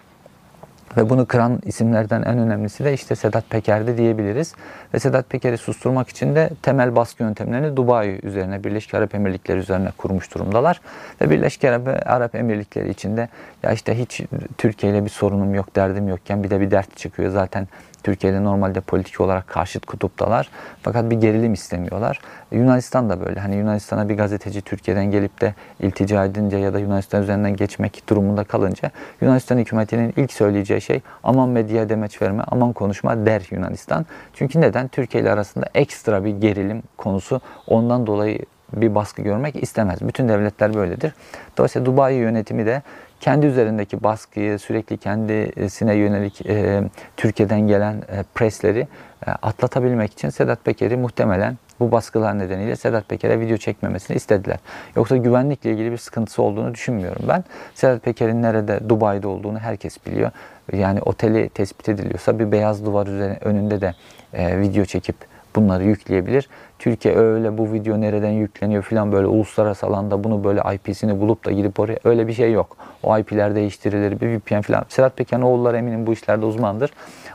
Ve 0.97 1.11
bunu 1.11 1.27
kıran 1.27 1.61
isimlerden 1.65 2.23
en 2.23 2.39
önemlisi 2.39 2.85
de 2.85 2.95
işte 2.95 3.17
Sedat 3.17 3.51
Peker'di 3.51 3.99
diyebiliriz. 3.99 4.55
Ve 4.95 4.99
Sedat 4.99 5.31
Peker'i 5.31 5.59
susturmak 5.59 6.09
için 6.09 6.35
de 6.35 6.51
temel 6.63 6.97
baskı 6.97 7.23
yöntemlerini 7.23 7.77
Dubai 7.77 8.21
üzerine, 8.23 8.65
Birleşik 8.65 8.95
Arap 8.95 9.15
Emirlikleri 9.15 9.59
üzerine 9.59 9.89
kurmuş 9.99 10.35
durumdalar. 10.35 10.81
Ve 11.21 11.31
Birleşik 11.31 11.65
Arap 11.65 12.35
Emirlikleri 12.35 12.91
içinde 12.91 13.29
ya 13.63 13.73
işte 13.73 13.99
hiç 13.99 14.23
Türkiye 14.59 14.93
ile 14.93 15.05
bir 15.05 15.11
sorunum 15.11 15.55
yok, 15.55 15.77
derdim 15.77 16.09
yokken 16.09 16.45
bir 16.45 16.51
de 16.51 16.61
bir 16.61 16.71
dert 16.71 16.97
çıkıyor. 16.97 17.31
Zaten 17.31 17.69
Türkiye 18.03 18.33
ile 18.33 18.45
normalde 18.45 18.81
politik 18.81 19.21
olarak 19.21 19.49
karşıt 19.49 19.87
kutuptalar. 19.87 20.51
Fakat 20.83 21.11
bir 21.11 21.17
gerilim 21.17 21.53
istemiyorlar. 21.53 22.21
Yunanistan 22.53 23.11
da 23.11 23.27
böyle. 23.27 23.41
Hani 23.41 23.57
Yunanistan'a 23.57 24.09
bir 24.09 24.17
gazeteci 24.17 24.61
Türkiye'den 24.61 25.11
gelip 25.11 25.41
de 25.41 25.55
iltica 25.81 26.25
edince 26.25 26.57
ya 26.57 26.75
da 26.75 26.79
Yunanistan 26.79 27.23
üzerinden 27.23 27.57
geçmek 27.57 28.09
durumunda 28.09 28.45
kalınca 28.45 28.91
Yunanistan 29.21 29.59
hükümetinin 29.59 30.15
ilk 30.17 30.33
söyleyeceği 30.33 30.81
şey 30.81 31.01
aman 31.25 31.49
medyaya 31.49 31.89
demeç 31.89 32.23
verme, 32.23 32.43
aman 32.47 32.73
konuşma 32.73 33.27
der 33.27 33.49
Yunanistan. 33.51 34.07
Çünkü 34.35 34.61
neden? 34.61 34.89
Türkiye 34.89 35.23
ile 35.23 35.31
arasında 35.31 35.67
ekstra 35.75 36.25
bir 36.25 36.31
gerilim 36.31 36.83
konusu. 36.97 37.41
Ondan 37.67 38.07
dolayı 38.07 38.39
bir 38.73 38.95
baskı 38.95 39.23
görmek 39.23 39.63
istemez. 39.63 39.99
Bütün 40.03 40.29
devletler 40.29 40.75
böyledir. 40.75 41.15
Dolayısıyla 41.59 41.87
Dubai 41.87 42.15
yönetimi 42.15 42.67
de 42.67 42.83
kendi 43.21 43.47
üzerindeki 43.47 44.05
baskıyı, 44.05 44.59
sürekli 44.59 44.97
kendisine 44.97 45.95
yönelik 45.95 46.47
e, 46.47 46.83
Türkiye'den 47.17 47.61
gelen 47.61 47.95
e, 47.95 48.23
presleri 48.35 48.89
e, 49.27 49.31
atlatabilmek 49.31 50.13
için 50.13 50.29
Sedat 50.29 50.65
Peker'i 50.65 50.97
muhtemelen 50.97 51.59
bu 51.81 51.93
baskılar 51.93 52.39
nedeniyle 52.39 52.77
Sedat 52.77 53.09
Peker'e 53.09 53.41
video 53.41 53.57
çekmemesini 53.57 54.17
istediler. 54.17 54.59
Yoksa 54.97 55.17
güvenlikle 55.17 55.73
ilgili 55.73 55.93
bir 55.93 55.97
sıkıntısı 55.97 56.43
olduğunu 56.43 56.75
düşünmüyorum 56.75 57.23
ben. 57.29 57.45
Sedat 57.75 58.03
Peker'in 58.03 58.43
nerede, 58.43 58.89
Dubai'de 58.89 59.27
olduğunu 59.27 59.59
herkes 59.59 60.07
biliyor. 60.07 60.31
Yani 60.73 61.01
oteli 61.01 61.49
tespit 61.49 61.89
ediliyorsa 61.89 62.39
bir 62.39 62.53
beyaz 62.53 62.87
duvar 62.87 63.07
üzerine, 63.07 63.39
önünde 63.41 63.81
de 63.81 63.95
e, 64.33 64.61
video 64.61 64.85
çekip 64.85 65.17
bunları 65.57 65.85
yükleyebilir. 65.85 66.49
Türkiye 66.79 67.17
öyle 67.17 67.59
bu 67.59 67.73
video 67.73 68.01
nereden 68.01 68.31
yükleniyor 68.31 68.83
filan 68.83 69.13
böyle 69.13 69.27
uluslararası 69.27 69.87
alanda 69.87 70.25
bunu 70.25 70.45
böyle 70.45 70.63
IP'sini 70.75 71.21
bulup 71.21 71.45
da 71.45 71.53
gidip 71.53 71.81
oraya 71.81 71.99
öyle 72.05 72.27
bir 72.27 72.33
şey 72.33 72.53
yok. 72.53 72.77
O 73.03 73.19
IP'ler 73.19 73.55
değiştirilir 73.55 74.21
bir 74.21 74.39
VPN 74.39 74.61
filan. 74.61 74.85
Sedat 74.89 75.17
Peker'in 75.17 75.43
oğulları 75.43 75.77
eminim 75.77 76.07
bu 76.07 76.13
işlerde 76.13 76.47
uzmandır. 76.47 76.91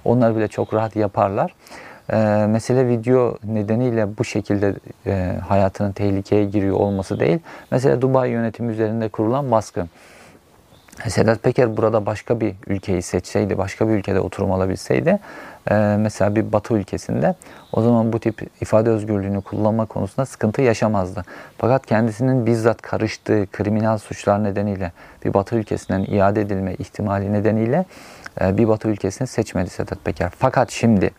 Onlar 0.06 0.36
bile 0.36 0.48
çok 0.48 0.74
rahat 0.74 0.96
yaparlar. 0.96 1.56
Ee, 2.14 2.46
mesele 2.50 2.88
video 2.88 3.38
nedeniyle 3.44 4.18
bu 4.18 4.24
şekilde 4.26 4.76
e, 5.06 5.36
hayatının 5.48 5.92
tehlikeye 5.92 6.46
giriyor 6.46 6.76
olması 6.76 7.20
değil. 7.20 7.40
Mesela 7.72 8.02
Dubai 8.02 8.30
yönetimi 8.30 8.72
üzerinde 8.72 9.10
kurulan 9.10 9.52
baskı. 9.52 9.86
Sedat 11.08 11.44
Peker 11.44 11.78
burada 11.78 12.06
başka 12.06 12.40
bir 12.40 12.56
ülkeyi 12.68 13.02
seçseydi, 13.02 13.58
başka 13.58 13.88
bir 13.88 13.94
ülkede 13.94 14.20
oturum 14.20 14.52
alabilseydi, 14.52 15.20
e, 15.70 15.76
mesela 16.00 16.36
bir 16.36 16.52
batı 16.52 16.74
ülkesinde 16.74 17.36
o 17.72 17.82
zaman 17.82 18.14
bu 18.14 18.20
tip 18.20 18.62
ifade 18.62 18.90
özgürlüğünü 18.90 19.42
kullanma 19.42 19.86
konusunda 19.86 20.26
sıkıntı 20.26 20.62
yaşamazdı. 20.62 21.24
Fakat 21.58 21.86
kendisinin 21.86 22.46
bizzat 22.46 22.82
karıştığı 22.82 23.48
kriminal 23.52 23.98
suçlar 23.98 24.44
nedeniyle 24.44 24.92
bir 25.26 25.34
batı 25.34 25.56
ülkesinden 25.56 26.04
iade 26.04 26.42
edilme 26.42 26.74
ihtimali 26.74 27.34
nedeniyle 27.34 27.86
e, 28.42 28.58
bir 28.58 28.68
batı 28.68 28.88
ülkesini 28.88 29.28
seçmedi 29.28 29.70
Sedat 29.70 30.06
Peker. 30.06 30.32
Fakat 30.38 30.72
şimdi 30.72 31.12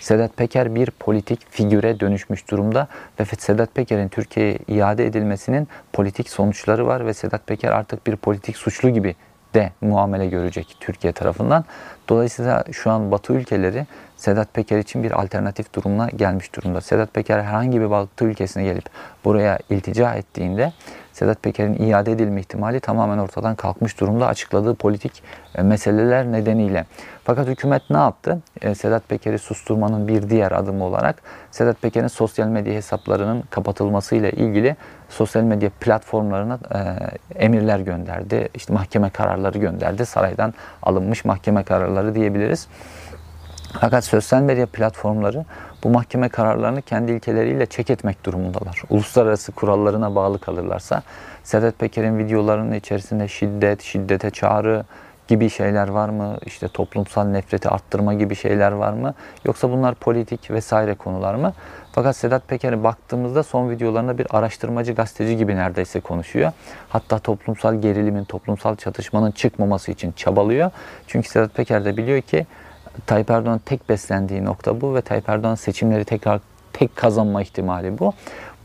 Sedat 0.00 0.36
Peker 0.36 0.74
bir 0.74 0.90
politik 0.90 1.50
figüre 1.50 2.00
dönüşmüş 2.00 2.50
durumda 2.50 2.88
ve 3.20 3.24
Sedat 3.24 3.74
Peker'in 3.74 4.08
Türkiye'ye 4.08 4.58
iade 4.68 5.06
edilmesinin 5.06 5.68
politik 5.92 6.28
sonuçları 6.28 6.86
var 6.86 7.06
ve 7.06 7.14
Sedat 7.14 7.46
Peker 7.46 7.72
artık 7.72 8.06
bir 8.06 8.16
politik 8.16 8.56
suçlu 8.56 8.90
gibi 8.90 9.14
de 9.54 9.72
muamele 9.80 10.26
görecek 10.26 10.76
Türkiye 10.80 11.12
tarafından. 11.12 11.64
Dolayısıyla 12.08 12.64
şu 12.72 12.90
an 12.90 13.10
Batı 13.10 13.32
ülkeleri 13.32 13.86
Sedat 14.16 14.54
Peker 14.54 14.78
için 14.78 15.02
bir 15.02 15.20
alternatif 15.20 15.74
durumuna 15.74 16.08
gelmiş 16.08 16.54
durumda. 16.54 16.80
Sedat 16.80 17.14
Peker 17.14 17.38
herhangi 17.38 17.80
bir 17.80 17.90
Batı 17.90 18.24
ülkesine 18.24 18.64
gelip 18.64 18.84
buraya 19.24 19.58
iltica 19.70 20.14
ettiğinde 20.14 20.72
Sedat 21.12 21.42
Peker'in 21.42 21.74
iade 21.74 22.12
edilme 22.12 22.40
ihtimali 22.40 22.80
tamamen 22.80 23.18
ortadan 23.18 23.54
kalkmış 23.54 24.00
durumda 24.00 24.26
açıkladığı 24.26 24.74
politik 24.74 25.22
e, 25.54 25.62
meseleler 25.62 26.32
nedeniyle. 26.32 26.84
Fakat 27.24 27.48
hükümet 27.48 27.82
ne 27.90 27.96
yaptı? 27.96 28.38
E, 28.62 28.74
Sedat 28.74 29.08
Peker'i 29.08 29.38
susturmanın 29.38 30.08
bir 30.08 30.30
diğer 30.30 30.52
adımı 30.52 30.84
olarak 30.84 31.22
Sedat 31.50 31.82
Peker'in 31.82 32.06
sosyal 32.06 32.46
medya 32.46 32.74
hesaplarının 32.74 33.42
kapatılmasıyla 33.50 34.30
ilgili 34.30 34.76
sosyal 35.10 35.42
medya 35.42 35.70
platformlarına 35.80 36.58
e, 36.74 37.44
emirler 37.44 37.78
gönderdi. 37.80 38.48
İşte 38.54 38.72
mahkeme 38.72 39.10
kararları 39.10 39.58
gönderdi. 39.58 40.06
Saraydan 40.06 40.54
alınmış 40.82 41.24
mahkeme 41.24 41.62
kararları 41.62 42.14
diyebiliriz. 42.14 42.68
Fakat 43.80 44.04
sosyal 44.04 44.42
medya 44.42 44.66
platformları 44.66 45.44
bu 45.84 45.88
mahkeme 45.88 46.28
kararlarını 46.28 46.82
kendi 46.82 47.12
ilkeleriyle 47.12 47.66
çek 47.66 47.90
etmek 47.90 48.24
durumundalar. 48.24 48.82
Uluslararası 48.90 49.52
kurallarına 49.52 50.14
bağlı 50.14 50.38
kalırlarsa 50.38 51.02
Sedat 51.44 51.78
Peker'in 51.78 52.18
videolarının 52.18 52.72
içerisinde 52.72 53.28
şiddet, 53.28 53.82
şiddete 53.82 54.30
çağrı 54.30 54.84
gibi 55.28 55.50
şeyler 55.50 55.88
var 55.88 56.08
mı? 56.08 56.36
İşte 56.46 56.68
toplumsal 56.68 57.24
nefreti 57.24 57.68
arttırma 57.68 58.14
gibi 58.14 58.36
şeyler 58.36 58.72
var 58.72 58.92
mı? 58.92 59.14
Yoksa 59.44 59.70
bunlar 59.70 59.94
politik 59.94 60.50
vesaire 60.50 60.94
konular 60.94 61.34
mı? 61.34 61.52
Fakat 61.92 62.16
Sedat 62.16 62.48
Peker'e 62.48 62.84
baktığımızda 62.84 63.42
son 63.42 63.70
videolarında 63.70 64.18
bir 64.18 64.26
araştırmacı 64.30 64.92
gazeteci 64.92 65.36
gibi 65.36 65.56
neredeyse 65.56 66.00
konuşuyor. 66.00 66.52
Hatta 66.88 67.18
toplumsal 67.18 67.80
gerilimin, 67.80 68.24
toplumsal 68.24 68.76
çatışmanın 68.76 69.30
çıkmaması 69.30 69.92
için 69.92 70.12
çabalıyor. 70.12 70.70
Çünkü 71.06 71.28
Sedat 71.28 71.54
Peker 71.54 71.84
de 71.84 71.96
biliyor 71.96 72.20
ki 72.20 72.46
Tayyip 73.06 73.30
Erdoğan 73.30 73.60
tek 73.66 73.88
beslendiği 73.88 74.44
nokta 74.44 74.80
bu 74.80 74.94
ve 74.94 75.00
Tayyip 75.00 75.28
Erdoğan 75.28 75.54
seçimleri 75.54 76.04
tekrar 76.04 76.40
tek 76.72 76.96
kazanma 76.96 77.42
ihtimali 77.42 77.98
bu. 77.98 78.12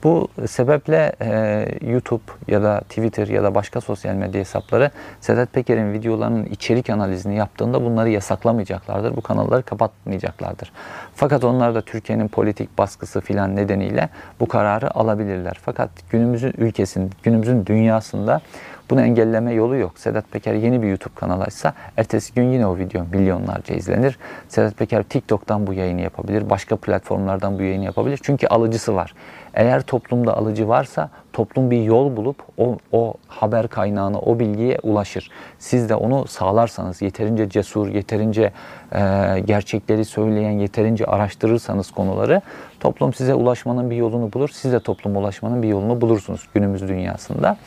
Bu 0.04 0.28
sebeple 0.48 1.12
e, 1.22 1.66
YouTube 1.82 2.24
ya 2.48 2.64
da 2.64 2.80
Twitter 2.80 3.28
ya 3.28 3.44
da 3.44 3.56
başka 3.56 3.82
sosyal 3.82 4.16
medya 4.16 4.42
hesapları 4.42 4.92
Sedat 5.22 5.54
Peker'in 5.54 5.94
videolarının 5.94 6.46
içerik 6.46 6.90
analizini 6.90 7.36
yaptığında 7.36 7.86
bunları 7.86 8.10
yasaklamayacaklardır. 8.10 9.16
Bu 9.16 9.22
kanalları 9.22 9.64
kapatmayacaklardır. 9.64 10.72
Fakat 11.16 11.44
onlar 11.44 11.76
da 11.76 11.82
Türkiye'nin 11.82 12.28
politik 12.28 12.78
baskısı 12.78 13.22
filan 13.22 13.56
nedeniyle 13.56 14.10
bu 14.40 14.48
kararı 14.48 14.96
alabilirler. 14.96 15.58
Fakat 15.62 15.90
günümüzün 16.10 16.54
ülkesinde, 16.58 17.10
günümüzün 17.24 17.66
dünyasında 17.66 18.42
bunu 18.90 19.02
engelleme 19.02 19.54
yolu 19.54 19.76
yok. 19.76 20.00
Sedat 20.00 20.32
Peker 20.32 20.54
yeni 20.54 20.82
bir 20.82 20.88
YouTube 20.88 21.16
kanalı 21.16 21.44
açsa 21.44 21.74
ertesi 21.98 22.34
gün 22.34 22.44
yine 22.44 22.68
o 22.68 22.78
video 22.78 23.06
milyonlarca 23.12 23.76
izlenir. 23.76 24.18
Sedat 24.48 24.78
Peker 24.78 25.04
TikTok'tan 25.04 25.68
bu 25.68 25.74
yayını 25.74 26.02
yapabilir. 26.02 26.50
Başka 26.50 26.76
platformlardan 26.76 27.60
bu 27.60 27.64
yayını 27.64 27.86
yapabilir. 27.86 28.20
Çünkü 28.24 28.48
alıcısı 28.48 28.96
var. 28.96 29.14
Eğer 29.56 29.82
toplumda 29.82 30.38
alıcı 30.38 30.68
varsa 30.68 31.10
toplum 31.34 31.72
bir 31.72 31.84
yol 31.84 32.18
bulup 32.18 32.38
o, 32.58 32.78
o 32.92 33.14
haber 33.28 33.68
kaynağına, 33.68 34.20
o 34.20 34.40
bilgiye 34.40 34.80
ulaşır. 34.84 35.30
Siz 35.60 35.90
de 35.90 35.96
onu 35.96 36.28
sağlarsanız, 36.28 37.02
yeterince 37.02 37.50
cesur, 37.50 37.88
yeterince 37.88 38.52
e, 38.92 39.00
gerçekleri 39.46 40.06
söyleyen, 40.06 40.52
yeterince 40.52 41.06
araştırırsanız 41.06 41.92
konuları 41.92 42.42
toplum 42.80 43.14
size 43.14 43.34
ulaşmanın 43.34 43.90
bir 43.90 43.96
yolunu 43.96 44.34
bulur. 44.34 44.50
Siz 44.50 44.72
de 44.72 44.80
topluma 44.80 45.20
ulaşmanın 45.20 45.64
bir 45.64 45.68
yolunu 45.68 46.02
bulursunuz 46.02 46.48
günümüz 46.54 46.88
dünyasında. 46.88 47.58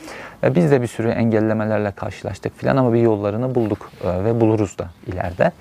E, 0.43 0.55
biz 0.55 0.71
de 0.71 0.81
bir 0.81 0.87
sürü 0.87 1.09
engellemelerle 1.09 1.91
karşılaştık 1.91 2.57
filan 2.57 2.77
ama 2.77 2.93
bir 2.93 3.01
yollarını 3.01 3.55
bulduk 3.55 3.91
e, 4.03 4.23
ve 4.23 4.41
buluruz 4.41 4.77
da 4.77 4.89
ileride. 5.07 5.51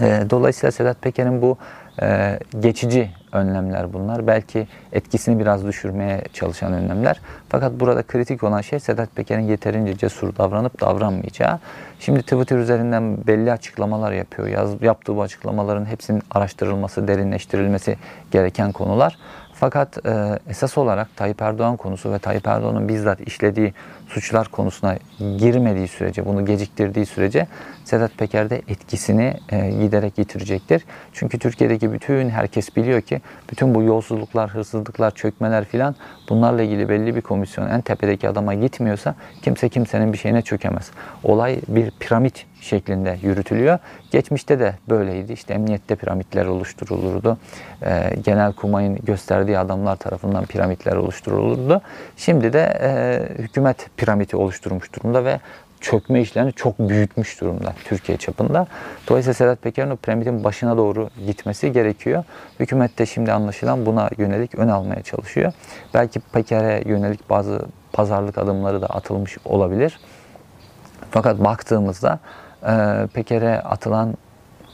E, 0.00 0.30
dolayısıyla 0.30 0.72
Sedat 0.72 1.02
Peker'in 1.02 1.42
bu 1.42 1.56
e, 2.02 2.38
geçici 2.60 3.10
önlemler 3.32 3.92
bunlar. 3.92 4.26
Belki 4.26 4.66
etkisini 4.92 5.38
biraz 5.38 5.66
düşürmeye 5.66 6.22
çalışan 6.32 6.72
önlemler. 6.72 7.20
Fakat 7.48 7.72
burada 7.80 8.02
kritik 8.02 8.42
olan 8.42 8.60
şey 8.60 8.80
Sedat 8.80 9.16
Peker'in 9.16 9.42
yeterince 9.42 9.96
cesur 9.96 10.36
davranıp 10.36 10.80
davranmayacağı. 10.80 11.58
Şimdi 12.00 12.22
Twitter 12.22 12.58
üzerinden 12.58 13.26
belli 13.26 13.52
açıklamalar 13.52 14.12
yapıyor. 14.12 14.48
Yaz, 14.48 14.82
yaptığı 14.82 15.16
bu 15.16 15.22
açıklamaların 15.22 15.84
hepsinin 15.84 16.22
araştırılması, 16.30 17.08
derinleştirilmesi 17.08 17.96
gereken 18.30 18.72
konular. 18.72 19.18
Fakat 19.52 20.06
e, 20.06 20.38
esas 20.48 20.78
olarak 20.78 21.16
Tayyip 21.16 21.42
Erdoğan 21.42 21.76
konusu 21.76 22.12
ve 22.12 22.18
Tayyip 22.18 22.46
Erdoğan'ın 22.46 22.88
bizzat 22.88 23.20
işlediği 23.20 23.74
suçlar 24.08 24.48
konusuna 24.48 24.96
girmediği 25.18 25.88
sürece, 25.88 26.26
bunu 26.26 26.44
geciktirdiği 26.44 27.06
sürece 27.06 27.46
Sedat 27.84 28.18
Peker 28.18 28.50
de 28.50 28.62
etkisini 28.68 29.34
e, 29.52 29.70
giderek 29.70 30.18
yitirecektir. 30.18 30.84
Çünkü 31.12 31.38
Türkiye'deki 31.38 31.92
bütün 31.92 32.28
herkes 32.28 32.76
biliyor 32.76 33.00
ki 33.00 33.20
bütün 33.50 33.74
bu 33.74 33.82
yolsuzluklar, 33.82 34.50
hırsızlıklar, 34.50 35.10
çökmeler 35.10 35.64
filan 35.64 35.94
bunlarla 36.28 36.62
ilgili 36.62 36.88
belli 36.88 37.16
bir 37.16 37.20
komisyon 37.20 37.68
en 37.68 37.80
tepedeki 37.80 38.28
adama 38.28 38.54
gitmiyorsa 38.54 39.14
kimse 39.42 39.68
kimsenin 39.68 40.12
bir 40.12 40.18
şeyine 40.18 40.42
çökemez. 40.42 40.90
Olay 41.24 41.60
bir 41.68 41.90
piramit 41.90 42.46
şeklinde 42.60 43.18
yürütülüyor. 43.22 43.78
Geçmişte 44.10 44.60
de 44.60 44.74
böyleydi. 44.88 45.32
İşte 45.32 45.54
emniyette 45.54 45.96
piramitler 45.96 46.46
oluşturulurdu. 46.46 47.38
E, 47.82 48.16
genel 48.24 48.52
kumayın 48.52 48.98
gösterdiği 49.02 49.58
adamlar 49.58 49.96
tarafından 49.96 50.46
piramitler 50.46 50.96
oluşturulurdu. 50.96 51.80
Şimdi 52.16 52.52
de 52.52 52.78
e, 52.80 53.42
hükümet 53.42 53.95
piramidi 53.96 54.36
oluşturmuş 54.36 54.92
durumda 54.92 55.24
ve 55.24 55.40
çökme 55.80 56.20
işlerini 56.20 56.52
çok 56.52 56.78
büyütmüş 56.78 57.40
durumda 57.40 57.72
Türkiye 57.84 58.18
çapında. 58.18 58.66
Dolayısıyla 59.08 59.34
Sedat 59.34 59.62
Peker'in 59.62 59.90
o 59.90 59.96
piramidin 59.96 60.44
başına 60.44 60.76
doğru 60.76 61.10
gitmesi 61.26 61.72
gerekiyor. 61.72 62.24
Hükümet 62.60 62.98
de 62.98 63.06
şimdi 63.06 63.32
anlaşılan 63.32 63.86
buna 63.86 64.10
yönelik 64.18 64.54
ön 64.54 64.68
almaya 64.68 65.02
çalışıyor. 65.02 65.52
Belki 65.94 66.20
Peker'e 66.20 66.82
yönelik 66.86 67.30
bazı 67.30 67.66
pazarlık 67.92 68.38
adımları 68.38 68.82
da 68.82 68.86
atılmış 68.86 69.38
olabilir. 69.44 70.00
Fakat 71.10 71.38
baktığımızda 71.38 72.18
Peker'e 73.14 73.60
atılan 73.60 74.14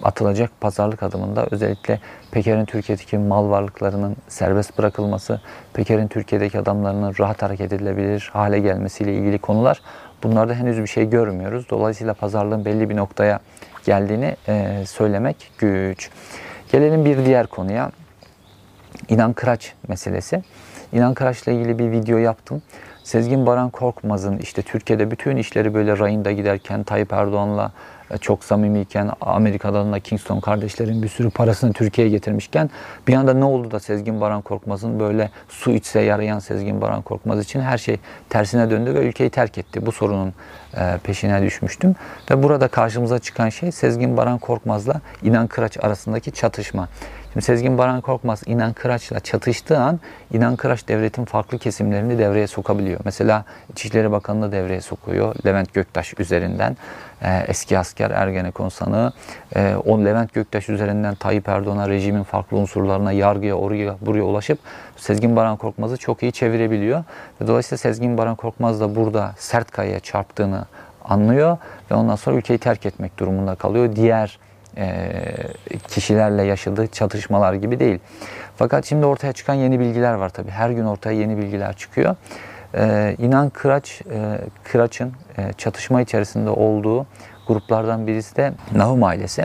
atılacak 0.03 0.51
pazarlık 0.61 1.03
adımında 1.03 1.47
özellikle 1.51 2.01
Peker'in 2.31 2.65
Türkiye'deki 2.65 3.19
mal 3.19 3.51
varlıklarının 3.51 4.17
serbest 4.29 4.79
bırakılması, 4.79 5.41
Peker'in 5.75 6.09
Türkiye'deki 6.09 6.59
adamlarının 6.59 7.15
rahat 7.21 7.43
hareket 7.43 7.73
edilebilir 7.73 8.31
hale 8.33 8.59
gelmesiyle 8.59 9.15
ilgili 9.15 9.39
konular. 9.39 9.83
Bunlarda 10.23 10.55
henüz 10.55 10.79
bir 10.79 10.87
şey 10.87 11.11
görmüyoruz. 11.11 11.67
Dolayısıyla 11.71 12.15
pazarlığın 12.15 12.65
belli 12.65 12.91
bir 12.91 12.97
noktaya 12.97 13.41
geldiğini 13.85 14.37
e, 14.49 14.85
söylemek 14.87 15.53
güç. 15.59 16.11
Gelelim 16.73 17.05
bir 17.05 17.25
diğer 17.25 17.47
konuya. 17.47 17.91
İnan 19.09 19.33
Kıraç 19.33 19.75
meselesi. 19.89 20.43
İnan 20.93 21.15
Kıraç'la 21.15 21.53
ilgili 21.53 21.79
bir 21.79 21.91
video 21.91 22.19
yaptım. 22.19 22.63
Sezgin 23.05 23.47
Baran 23.47 23.71
Korkmaz'ın 23.71 24.39
işte 24.39 24.63
Türkiye'de 24.63 25.11
bütün 25.11 25.37
işleri 25.37 25.75
böyle 25.75 25.99
rayında 25.99 26.33
giderken 26.33 26.83
Tayyip 26.83 27.13
Erdoğan'la 27.13 27.73
çok 28.21 28.45
samimiyken 28.45 29.11
Amerika'dan 29.21 29.93
da 29.93 30.01
Kingston 30.01 30.41
kardeşlerin 30.41 31.03
bir 31.03 31.09
sürü 31.09 31.31
parasını 31.31 31.73
Türkiye'ye 31.73 32.11
getirmişken 32.11 32.71
bir 33.09 33.15
anda 33.15 33.35
ne 33.35 33.45
oldu 33.45 33.71
da 33.71 33.81
Sezgin 33.81 34.21
Baran 34.21 34.43
Korkmaz'ın 34.43 35.01
böyle 35.01 35.31
su 35.49 35.71
içse 35.71 36.01
yarayan 36.01 36.39
Sezgin 36.39 36.81
Baran 36.81 37.03
Korkmaz 37.03 37.41
için 37.41 37.61
her 37.61 37.79
şey 37.79 37.97
tersine 38.29 38.71
döndü 38.71 38.95
ve 38.95 38.99
ülkeyi 38.99 39.31
terk 39.31 39.59
etti. 39.59 39.87
Bu 39.87 39.93
sorunun 39.93 40.35
e, 40.77 40.99
peşine 41.05 41.43
düşmüştüm. 41.43 41.95
Ve 42.31 42.43
burada 42.43 42.69
karşımıza 42.69 43.19
çıkan 43.19 43.49
şey 43.49 43.73
Sezgin 43.73 44.17
Baran 44.17 44.39
Korkmaz'la 44.39 45.01
İnan 45.23 45.47
Kıraç 45.47 45.79
arasındaki 45.85 46.33
çatışma. 46.33 46.89
Şimdi 47.33 47.45
Sezgin 47.45 47.79
Baran 47.79 48.01
Korkmaz 48.01 48.43
İnan 48.47 48.73
Kıraç'la 48.73 49.21
çatıştığı 49.21 49.79
an 49.79 50.01
İnan 50.33 50.57
Kıraç 50.57 50.89
devletin 50.89 51.25
farklı 51.25 51.59
kesimlerini 51.59 52.19
devreye 52.19 52.47
sokabiliyor. 52.47 53.01
Mesela 53.05 53.45
İçişleri 53.73 54.13
Bakanı'nı 54.13 54.53
devreye 54.53 54.81
sokuyor 54.81 55.35
Levent 55.47 55.75
Göktaş 55.75 56.15
üzerinden. 56.19 56.77
Ee, 57.23 57.45
eski 57.49 57.79
asker 57.79 58.11
Ergenekon 58.11 58.69
sanığı. 58.69 59.13
Ee, 59.57 59.75
o 59.85 60.05
Levent 60.05 60.33
Göktaş 60.33 60.69
üzerinden 60.69 61.15
Tayyip 61.15 61.49
Erdoğan'a 61.49 61.89
rejimin 61.89 62.23
farklı 62.23 62.57
unsurlarına, 62.57 63.13
yargıya, 63.13 63.55
oraya, 63.55 63.97
buraya 64.01 64.23
ulaşıp 64.23 64.59
Sezgin 64.97 65.37
Baran 65.37 65.57
Korkmaz'ı 65.57 65.97
çok 65.97 66.23
iyi 66.23 66.33
çevirebiliyor. 66.33 67.05
Dolayısıyla 67.47 67.79
Sezgin 67.79 68.19
Baran 68.19 68.37
Korkmaz 68.37 68.81
da 68.81 68.97
burada 68.97 69.33
sert 69.37 69.71
kayaya 69.71 70.01
çarptığını 70.01 70.65
anlıyor 71.05 71.59
ve 71.91 71.95
ondan 71.95 72.17
sonra 72.17 72.37
ülkeyi 72.37 72.59
terk 72.59 72.87
etmek 72.87 73.19
durumunda 73.19 73.55
kalıyor. 73.55 73.97
Diğer 73.97 74.27
e, 74.29 74.52
kişilerle 75.89 76.43
yaşadığı 76.43 76.87
çatışmalar 76.87 77.55
gibi 77.55 77.81
değil. 77.81 77.99
Fakat 78.57 78.87
şimdi 78.87 79.07
ortaya 79.07 79.33
çıkan 79.33 79.55
yeni 79.55 79.81
bilgiler 79.81 80.15
var 80.15 80.29
tabii. 80.29 80.51
Her 80.51 80.71
gün 80.71 80.85
ortaya 80.85 81.19
yeni 81.19 81.39
bilgiler 81.39 81.77
çıkıyor. 81.77 82.17
E, 82.75 83.17
İnan 83.19 83.51
Kıraç, 83.51 84.03
e, 84.11 84.39
Kıraç'ın 84.65 85.13
çatışma 85.59 86.01
içerisinde 86.01 86.51
olduğu 86.51 87.07
gruplardan 87.47 88.07
birisi 88.07 88.37
de 88.37 88.53
Nahum 88.75 89.05
ailesi. 89.05 89.45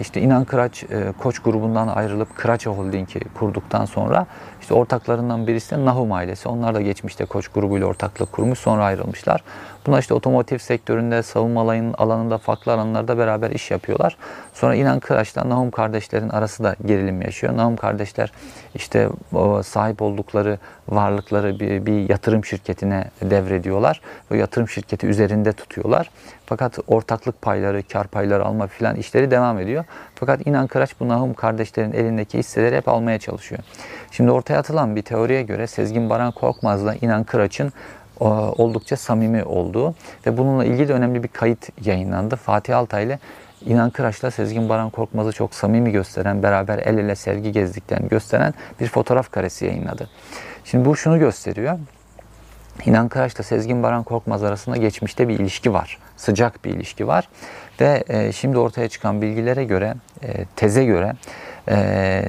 İşte 0.00 0.20
İnan 0.20 0.44
Kıraç 0.44 0.84
Koç 1.22 1.38
grubundan 1.38 1.88
ayrılıp 1.88 2.36
Kıraç 2.36 2.66
Holding'i 2.66 3.20
kurduktan 3.34 3.84
sonra 3.84 4.26
işte 4.60 4.74
ortaklarından 4.74 5.46
birisi 5.46 5.70
de 5.70 5.84
Nahum 5.84 6.12
ailesi. 6.12 6.48
Onlar 6.48 6.74
da 6.74 6.80
geçmişte 6.80 7.24
Koç 7.24 7.48
grubuyla 7.48 7.86
ortaklık 7.86 8.32
kurmuş 8.32 8.58
sonra 8.58 8.84
ayrılmışlar. 8.84 9.42
Bunlar 9.86 10.00
işte 10.00 10.14
otomotiv 10.14 10.58
sektöründe, 10.58 11.22
savunma 11.22 11.60
alanında, 11.98 12.38
farklı 12.38 12.72
alanlarda 12.72 13.18
beraber 13.18 13.50
iş 13.50 13.70
yapıyorlar. 13.70 14.16
Sonra 14.54 14.74
İnan 14.74 15.00
Kıraç'la 15.00 15.48
Nahum 15.48 15.70
kardeşlerin 15.70 16.28
arası 16.28 16.64
da 16.64 16.76
gerilim 16.86 17.22
yaşıyor. 17.22 17.56
Nahum 17.56 17.76
kardeşler 17.76 18.32
işte 18.74 19.08
sahip 19.64 20.02
oldukları 20.02 20.58
varlıkları 20.88 21.60
bir, 21.60 21.86
bir 21.86 22.08
yatırım 22.08 22.44
şirketine 22.44 23.04
devrediyorlar. 23.22 24.00
Ve 24.30 24.38
yatırım 24.38 24.68
şirketi 24.68 25.06
üzerinde 25.06 25.52
tutuyorlar. 25.52 26.10
Fakat 26.46 26.78
ortaklık 26.86 27.42
payları, 27.42 27.82
kar 27.82 28.06
payları 28.06 28.44
alma 28.44 28.66
filan 28.66 28.96
işleri 28.96 29.30
devam 29.30 29.58
ediyor. 29.58 29.84
Fakat 30.14 30.46
İnan 30.46 30.66
Kıraç 30.66 31.00
bu 31.00 31.08
Nahum 31.08 31.34
kardeşlerin 31.34 31.92
elindeki 31.92 32.38
hisseleri 32.38 32.76
hep 32.76 32.88
almaya 32.88 33.18
çalışıyor. 33.18 33.60
Şimdi 34.10 34.30
ortaya 34.30 34.58
atılan 34.58 34.96
bir 34.96 35.02
teoriye 35.02 35.42
göre 35.42 35.66
Sezgin 35.66 36.10
Baran 36.10 36.32
Korkmaz'la 36.32 36.94
İnan 36.94 37.24
Kıraç'ın 37.24 37.72
oldukça 38.20 38.96
samimi 38.96 39.44
olduğu 39.44 39.94
ve 40.26 40.38
bununla 40.38 40.64
ilgili 40.64 40.92
önemli 40.92 41.22
bir 41.22 41.28
kayıt 41.28 41.86
yayınlandı. 41.86 42.36
Fatih 42.36 42.78
Altay 42.78 43.04
ile 43.04 43.18
İnan 43.66 43.90
Kıraç'la 43.90 44.30
Sezgin 44.30 44.68
Baran 44.68 44.90
Korkmaz'ı 44.90 45.32
çok 45.32 45.54
samimi 45.54 45.92
gösteren, 45.92 46.42
beraber 46.42 46.78
el 46.78 46.98
ele 46.98 47.16
sergi 47.16 47.52
gezdiklerini 47.52 48.08
gösteren 48.08 48.54
bir 48.80 48.86
fotoğraf 48.86 49.30
karesi 49.30 49.64
yayınladı. 49.66 50.08
Şimdi 50.64 50.84
bu 50.84 50.96
şunu 50.96 51.18
gösteriyor. 51.18 51.78
İnan 52.86 53.08
Kıraç'la 53.08 53.44
Sezgin 53.44 53.82
Baran 53.82 54.02
Korkmaz 54.02 54.42
arasında 54.42 54.76
geçmişte 54.76 55.28
bir 55.28 55.38
ilişki 55.38 55.72
var. 55.72 55.98
Sıcak 56.16 56.64
bir 56.64 56.70
ilişki 56.70 57.06
var. 57.06 57.28
Ve 57.80 58.04
e, 58.08 58.32
şimdi 58.32 58.58
ortaya 58.58 58.88
çıkan 58.88 59.22
bilgilere 59.22 59.64
göre, 59.64 59.94
e, 60.22 60.44
teze 60.56 60.84
göre 60.84 61.12
e, 61.68 62.24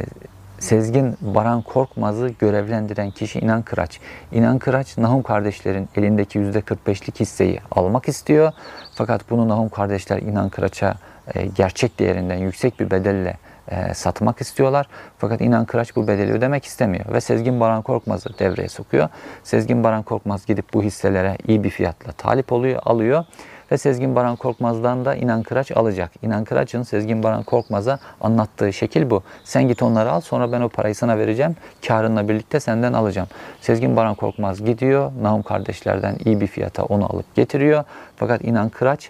Sezgin 0.63 1.17
Baran 1.21 1.61
Korkmaz'ı 1.61 2.29
görevlendiren 2.39 3.11
kişi 3.11 3.39
İnan 3.39 3.61
Kıraç. 3.61 3.99
İnan 4.31 4.59
Kıraç, 4.59 4.97
Nahum 4.97 5.23
kardeşlerin 5.23 5.89
elindeki 5.95 6.39
%45'lik 6.39 7.19
hisseyi 7.19 7.59
almak 7.71 8.07
istiyor. 8.07 8.51
Fakat 8.95 9.29
bunu 9.29 9.49
Nahum 9.49 9.69
kardeşler 9.69 10.17
İnan 10.17 10.49
Kıraç'a 10.49 10.95
e, 11.35 11.45
gerçek 11.45 11.99
değerinden 11.99 12.35
yüksek 12.35 12.79
bir 12.79 12.91
bedelle 12.91 13.37
e, 13.67 13.93
satmak 13.93 14.41
istiyorlar. 14.41 14.87
Fakat 15.17 15.41
İnan 15.41 15.65
Kıraç 15.65 15.95
bu 15.95 16.07
bedeli 16.07 16.31
ödemek 16.31 16.65
istemiyor 16.65 17.13
ve 17.13 17.21
Sezgin 17.21 17.59
Baran 17.59 17.81
Korkmaz'ı 17.81 18.39
devreye 18.39 18.69
sokuyor. 18.69 19.09
Sezgin 19.43 19.83
Baran 19.83 20.03
Korkmaz 20.03 20.45
gidip 20.45 20.73
bu 20.73 20.83
hisselere 20.83 21.37
iyi 21.47 21.63
bir 21.63 21.69
fiyatla 21.69 22.11
talip 22.11 22.51
oluyor, 22.51 22.81
alıyor 22.85 23.25
ve 23.73 23.77
Sezgin 23.77 24.15
Baran 24.15 24.35
Korkmaz'dan 24.35 25.05
da 25.05 25.15
İnan 25.15 25.43
Kıraç 25.43 25.71
alacak. 25.71 26.11
İnan 26.21 26.43
Kıraç'ın 26.43 26.83
Sezgin 26.83 27.23
Baran 27.23 27.43
Korkmaz'a 27.43 27.99
anlattığı 28.21 28.73
şekil 28.73 29.09
bu. 29.09 29.23
Sen 29.43 29.67
git 29.67 29.83
onları 29.83 30.11
al 30.11 30.21
sonra 30.21 30.51
ben 30.51 30.61
o 30.61 30.69
parayı 30.69 30.95
sana 30.95 31.17
vereceğim. 31.17 31.55
Karınla 31.87 32.29
birlikte 32.29 32.59
senden 32.59 32.93
alacağım. 32.93 33.27
Sezgin 33.61 33.95
Baran 33.95 34.15
Korkmaz 34.15 34.65
gidiyor. 34.65 35.11
Nahum 35.21 35.41
kardeşlerden 35.41 36.15
iyi 36.25 36.41
bir 36.41 36.47
fiyata 36.47 36.83
onu 36.83 37.05
alıp 37.05 37.35
getiriyor. 37.35 37.83
Fakat 38.15 38.43
İnan 38.43 38.69
Kıraç 38.69 39.09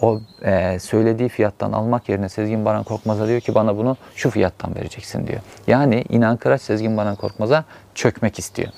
o 0.00 0.20
e, 0.44 0.78
söylediği 0.78 1.28
fiyattan 1.28 1.72
almak 1.72 2.08
yerine 2.08 2.28
Sezgin 2.28 2.64
Baran 2.64 2.84
Korkmaz'a 2.84 3.28
diyor 3.28 3.40
ki 3.40 3.54
bana 3.54 3.76
bunu 3.76 3.96
şu 4.14 4.30
fiyattan 4.30 4.74
vereceksin 4.74 5.26
diyor. 5.26 5.40
Yani 5.66 6.04
İnan 6.08 6.36
Kıraç 6.36 6.62
Sezgin 6.62 6.96
Baran 6.96 7.16
Korkmaz'a 7.16 7.64
çökmek 7.94 8.38
istiyor. 8.38 8.68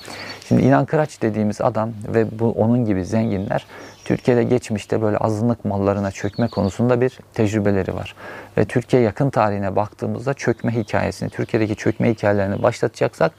Şimdi 0.47 0.61
İnan 0.61 0.85
Kıraç 0.85 1.21
dediğimiz 1.21 1.61
adam 1.61 1.89
ve 2.07 2.39
bu 2.39 2.51
onun 2.51 2.85
gibi 2.85 3.05
zenginler 3.05 3.65
Türkiye'de 4.05 4.43
geçmişte 4.43 5.01
böyle 5.01 5.17
azınlık 5.17 5.65
mallarına 5.65 6.11
çökme 6.11 6.47
konusunda 6.47 7.01
bir 7.01 7.19
tecrübeleri 7.33 7.95
var. 7.95 8.15
Ve 8.57 8.65
Türkiye 8.65 9.01
yakın 9.01 9.29
tarihine 9.29 9.75
baktığımızda 9.75 10.33
çökme 10.33 10.75
hikayesini, 10.75 11.29
Türkiye'deki 11.29 11.75
çökme 11.75 12.11
hikayelerini 12.11 12.63
başlatacaksak 12.63 13.31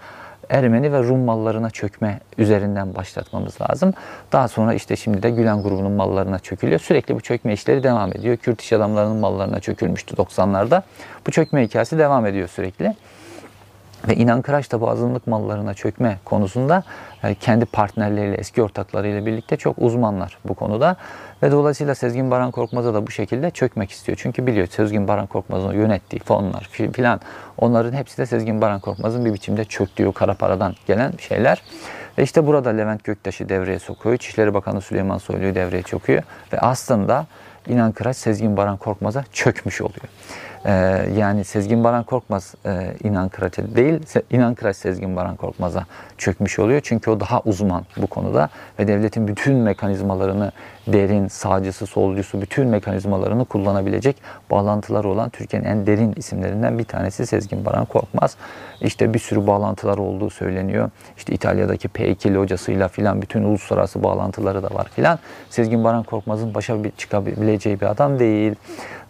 Ermeni 0.51 0.93
ve 0.93 1.03
Rum 1.03 1.21
mallarına 1.21 1.71
çökme 1.71 2.21
üzerinden 2.39 2.95
başlatmamız 2.95 3.61
lazım. 3.61 3.95
Daha 4.33 4.49
sonra 4.49 4.75
işte 4.75 4.97
şimdi 4.97 5.23
de 5.23 5.31
Gülen 5.31 5.63
grubunun 5.63 5.93
mallarına 5.93 6.39
çökülüyor. 6.39 6.81
Sürekli 6.81 7.15
bu 7.15 7.21
çökme 7.21 7.53
işleri 7.53 7.83
devam 7.83 8.13
ediyor. 8.13 8.37
Kürt 8.37 8.61
iş 8.61 8.73
adamlarının 8.73 9.17
mallarına 9.17 9.61
çökülmüştü 9.61 10.15
90'larda. 10.15 10.83
Bu 11.27 11.31
çökme 11.31 11.65
hikayesi 11.65 11.99
devam 11.99 12.27
ediyor 12.27 12.49
sürekli. 12.49 12.95
Ve 14.09 14.15
İnan 14.17 14.43
Kıraç 14.43 14.73
da 14.73 14.81
bu 14.81 14.91
azınlık 14.91 15.27
mallarına 15.27 15.75
çökme 15.75 16.19
konusunda 16.25 16.83
e, 17.25 17.35
kendi 17.35 17.65
partnerleriyle, 17.65 18.37
eski 18.37 18.63
ortaklarıyla 18.63 19.27
birlikte 19.27 19.57
çok 19.57 19.79
uzmanlar 19.79 20.39
bu 20.45 20.55
konuda. 20.55 20.97
Ve 21.43 21.53
dolayısıyla 21.53 21.95
Sezgin 21.95 22.31
Baran 22.31 22.51
Korkmaz'a 22.51 22.95
da 22.95 23.07
bu 23.07 23.11
şekilde 23.11 23.51
çökmek 23.51 23.91
istiyor. 23.91 24.19
Çünkü 24.21 24.47
biliyor 24.47 24.67
Sezgin 24.67 25.09
Baran 25.09 25.27
Korkmaz'ın 25.27 25.73
yönettiği 25.73 26.21
fonlar 26.21 26.69
filan 26.93 27.21
onların 27.59 27.93
hepsi 27.93 28.19
de 28.19 28.27
Sezgin 28.27 28.61
Baran 28.61 28.81
Korkmaz'ın 28.81 29.25
bir 29.25 29.35
biçimde 29.35 29.65
çöktüğü 29.65 30.13
kara 30.13 30.35
paradan 30.35 30.75
gelen 30.87 31.13
şeyler. 31.19 31.63
Ve 32.19 32.23
işte 32.23 32.47
burada 32.47 32.71
Levent 32.71 33.05
Göktaş'ı 33.05 33.49
devreye 33.49 33.79
sokuyor. 33.79 34.15
İçişleri 34.15 34.55
Bakanı 34.55 34.81
Süleyman 34.81 35.19
Soylu'yu 35.19 35.55
devreye 35.55 35.83
sokuyor. 35.83 36.23
Ve 36.53 36.59
aslında 36.61 37.27
İnan 37.69 37.93
Kıraç 37.93 38.17
Sezgin 38.17 38.57
Baran 38.57 38.77
Korkmaz'a 38.77 39.25
çökmüş 39.33 39.81
oluyor. 39.81 40.09
Ee, 40.67 41.07
yani 41.17 41.45
Sezgin 41.45 41.85
Baran 41.85 42.05
Korkmaz 42.05 42.55
e, 42.67 42.95
İnan 43.05 43.29
Kıraç'a 43.29 43.77
değil, 43.77 44.01
İnan 44.31 44.55
Kıraç 44.55 44.77
Sezgin 44.77 45.17
Baran 45.17 45.37
Korkmaz'a 45.37 45.87
çökmüş 46.19 46.59
oluyor. 46.59 46.81
Çünkü 46.85 47.11
o 47.11 47.21
daha 47.21 47.41
uzman 47.45 47.85
bu 47.97 48.07
konuda 48.07 48.49
ve 48.79 48.89
devletin 48.89 49.29
bütün 49.29 49.55
mekanizmalarını 49.55 50.53
derin, 50.87 51.29
sağcısı, 51.29 51.87
solcusu 51.87 52.41
bütün 52.41 52.69
mekanizmalarını 52.69 53.45
kullanabilecek 53.45 54.17
bağlantıları 54.51 55.09
olan 55.09 55.31
Türkiye'nin 55.31 55.67
en 55.67 55.87
derin 55.87 56.13
isimlerinden 56.17 56.79
bir 56.79 56.85
tanesi 56.85 57.27
Sezgin 57.27 57.65
Baran 57.65 57.85
Korkmaz. 57.85 58.37
İşte 58.81 59.15
bir 59.15 59.19
sürü 59.19 59.47
bağlantılar 59.47 59.99
olduğu 59.99 60.31
söyleniyor. 60.31 60.91
İşte 61.17 61.33
İtalya'daki 61.35 61.89
P2 61.89 62.37
hocasıyla 62.37 62.89
filan 62.89 63.23
bütün 63.23 63.43
uluslararası 63.43 64.03
bağlantıları 64.03 64.63
da 64.63 64.75
var 64.75 64.87
filan. 64.95 65.19
Sezgin 65.51 65.85
Baran 65.85 66.03
Korkmaz'ın 66.03 66.55
başa 66.55 66.77
çıkabileceği 66.97 67.81
bir 67.81 67.87
adam 67.87 68.19
değil. 68.19 68.55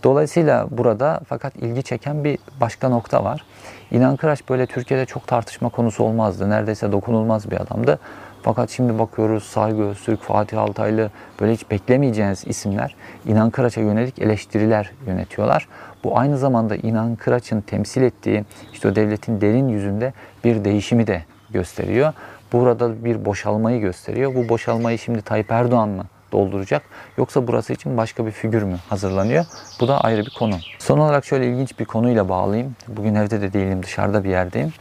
Dolayısıyla 0.07 0.67
burada 0.71 1.21
fakat 1.29 1.57
ilgi 1.57 1.83
çeken 1.83 2.25
bir 2.25 2.39
başka 2.61 2.89
nokta 2.89 3.25
var. 3.25 3.45
İnan 3.91 4.17
Kıraç 4.17 4.49
böyle 4.49 4.67
Türkiye'de 4.67 5.07
çok 5.07 5.27
tartışma 5.27 5.69
konusu 5.69 6.05
olmazdı. 6.05 6.51
Neredeyse 6.51 6.93
dokunulmaz 6.93 7.51
bir 7.51 7.61
adamdı. 7.61 7.99
Fakat 8.43 8.71
şimdi 8.71 8.99
bakıyoruz 8.99 9.45
Saygı 9.45 9.83
Öztürk, 9.83 10.21
Fatih 10.21 10.61
Altaylı 10.61 11.11
böyle 11.41 11.53
hiç 11.53 11.71
beklemeyeceğiniz 11.71 12.45
isimler 12.47 12.97
İnan 13.27 13.51
Kıraç'a 13.51 13.81
yönelik 13.81 14.19
eleştiriler 14.19 14.93
yönetiyorlar. 15.07 15.69
bu 16.05 16.19
aynı 16.19 16.39
zamanda 16.39 16.77
İnan 16.77 17.17
Kıraç'ın 17.17 17.61
temsil 17.61 18.03
ettiği 18.03 18.45
işte 18.73 18.89
o 18.89 18.95
devletin 18.95 19.41
derin 19.41 19.69
yüzünde 19.69 20.13
bir 20.45 20.65
değişimi 20.65 21.07
de 21.07 21.23
gösteriyor. 21.51 22.13
Burada 22.53 23.05
bir 23.05 23.25
boşalmayı 23.25 23.81
gösteriyor. 23.81 24.35
Bu 24.35 24.49
boşalmayı 24.49 24.99
şimdi 24.99 25.23
Tayyip 25.23 25.53
Erdoğan 25.53 25.89
mı 25.89 26.05
dolduracak 26.37 26.83
yoksa 27.19 27.47
burası 27.47 27.73
için 27.73 27.97
başka 27.97 28.27
bir 28.27 28.31
figür 28.31 28.63
mü 28.63 28.77
hazırlanıyor? 28.89 29.45
Bu 29.81 29.89
da 29.89 30.01
ayrı 30.01 30.27
bir 30.27 30.35
konu. 30.39 30.55
Son 30.79 30.99
olarak 30.99 31.25
şöyle 31.25 31.47
ilginç 31.47 31.79
bir 31.79 31.85
konuyla 31.85 32.29
bağlayayım. 32.29 32.77
Bugün 32.89 33.15
evde 33.15 33.41
de 33.41 33.53
değilim 33.53 33.83
dışarıda 33.83 34.25
bir 34.25 34.31
yerdeyim. 34.31 34.73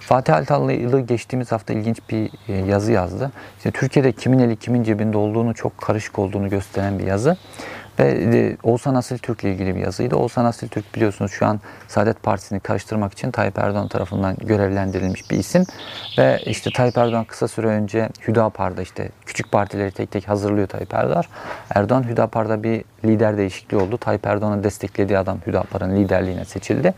Fatih 0.00 0.34
Altanlı 0.34 1.00
geçtiğimiz 1.00 1.52
hafta 1.52 1.72
ilginç 1.72 1.98
bir 2.10 2.30
e, 2.48 2.52
yazı 2.52 2.92
yazdı. 2.92 3.30
İşte 3.56 3.70
Türkiye'de 3.70 4.12
kimin 4.12 4.38
eli 4.38 4.56
kimin 4.56 4.82
cebinde 4.82 5.18
olduğunu 5.18 5.54
çok 5.54 5.78
karışık 5.78 6.18
olduğunu 6.18 6.48
gösteren 6.48 6.98
bir 6.98 7.04
yazı. 7.04 7.36
Ve 7.98 8.36
e, 8.36 8.56
Oğuzhan 8.62 8.94
Asil 8.94 9.18
Türk 9.18 9.44
ile 9.44 9.52
ilgili 9.52 9.74
bir 9.74 9.80
yazıydı. 9.80 10.16
Oğuzhan 10.16 10.44
Asil 10.44 10.68
Türk 10.68 10.94
biliyorsunuz 10.94 11.32
şu 11.32 11.46
an 11.46 11.60
Saadet 11.88 12.22
Partisi'ni 12.22 12.60
karıştırmak 12.60 13.12
için 13.12 13.30
Tayyip 13.30 13.58
Erdoğan 13.58 13.88
tarafından 13.88 14.36
görevlendirilmiş 14.36 15.30
bir 15.30 15.38
isim. 15.38 15.64
Ve 16.18 16.40
işte 16.46 16.70
Tayyip 16.74 16.98
Erdoğan 16.98 17.24
kısa 17.24 17.48
süre 17.48 17.66
önce 17.66 18.08
Hüdapar'da 18.28 18.82
işte 18.82 19.08
küçük 19.26 19.52
partileri 19.52 19.90
tek 19.90 20.10
tek 20.10 20.28
hazırlıyor 20.28 20.68
Tayyip 20.68 20.94
Erdoğan. 20.94 21.24
Erdoğan 21.74 22.02
Hüdapar'da 22.08 22.62
bir 22.62 22.84
lider 23.04 23.36
değişikliği 23.36 23.76
oldu. 23.76 23.98
Tayyip 23.98 24.26
Erdoğan'ın 24.26 24.64
desteklediği 24.64 25.18
adam 25.18 25.38
Hüdapar'ın 25.46 25.96
liderliğine 25.96 26.44
seçildi. 26.44 26.94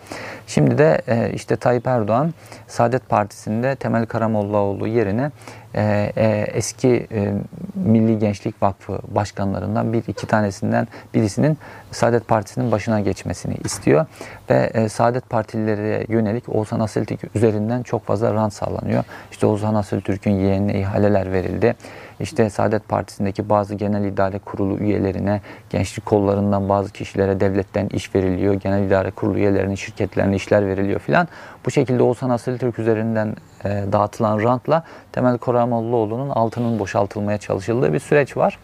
Şimdi 0.46 0.78
de 0.78 1.02
e, 1.08 1.32
işte 1.32 1.56
Tayyip 1.56 1.86
Erdoğan 1.86 2.34
Saadet 2.66 3.08
Partisi'nde 3.08 3.76
Temel 3.76 4.06
Karamollaoğlu 4.06 4.86
yerine 4.86 5.30
e, 5.74 6.12
e, 6.16 6.46
eski 6.52 7.06
e, 7.12 7.35
Milli 7.74 8.18
Gençlik 8.18 8.62
Vakfı 8.62 8.98
başkanlarından 9.09 9.92
bir 9.92 10.02
iki 10.09 10.26
tanesinden 10.26 10.88
birisinin 11.14 11.59
Saadet 11.90 12.28
Partisi'nin 12.28 12.72
başına 12.72 13.00
geçmesini 13.00 13.54
istiyor 13.64 14.06
ve 14.50 14.70
e, 14.74 14.88
Saadet 14.88 15.30
Partililere 15.30 16.06
yönelik 16.09 16.48
Oğuzhan 16.48 16.80
Asiltürk 16.80 17.37
üzerinden 17.37 17.83
çok 17.83 18.06
fazla 18.06 18.35
rant 18.35 18.52
sağlanıyor. 18.52 19.04
İşte 19.30 19.46
Oğuzhan 19.46 19.74
Asiltürk'ün 19.74 20.30
yeğenine 20.30 20.80
ihaleler 20.80 21.33
verildi. 21.33 21.76
İşte 22.20 22.50
Saadet 22.50 22.88
Partisi'ndeki 22.88 23.48
bazı 23.48 23.74
genel 23.74 24.04
idare 24.04 24.38
kurulu 24.38 24.78
üyelerine, 24.78 25.40
gençlik 25.70 26.06
kollarından 26.06 26.68
bazı 26.68 26.92
kişilere 26.92 27.40
devletten 27.40 27.88
iş 27.88 28.14
veriliyor. 28.14 28.54
Genel 28.54 28.87
idare 28.87 29.11
kurulu 29.11 29.38
üyelerinin 29.38 29.74
şirketlerine 29.74 30.37
işler 30.37 30.66
veriliyor 30.66 31.00
filan. 31.00 31.28
Bu 31.66 31.70
şekilde 31.70 32.02
Oğuzhan 32.02 32.30
Asiltürk 32.30 32.78
üzerinden 32.78 33.37
e, 33.64 33.85
dağıtılan 33.92 34.42
rantla 34.42 34.83
Temel 35.12 35.38
Koramollaoğlu'nun 35.38 36.31
altının 36.31 36.79
boşaltılmaya 36.79 37.38
çalışıldığı 37.38 37.92
bir 37.92 37.99
süreç 38.01 38.37
var. 38.37 38.59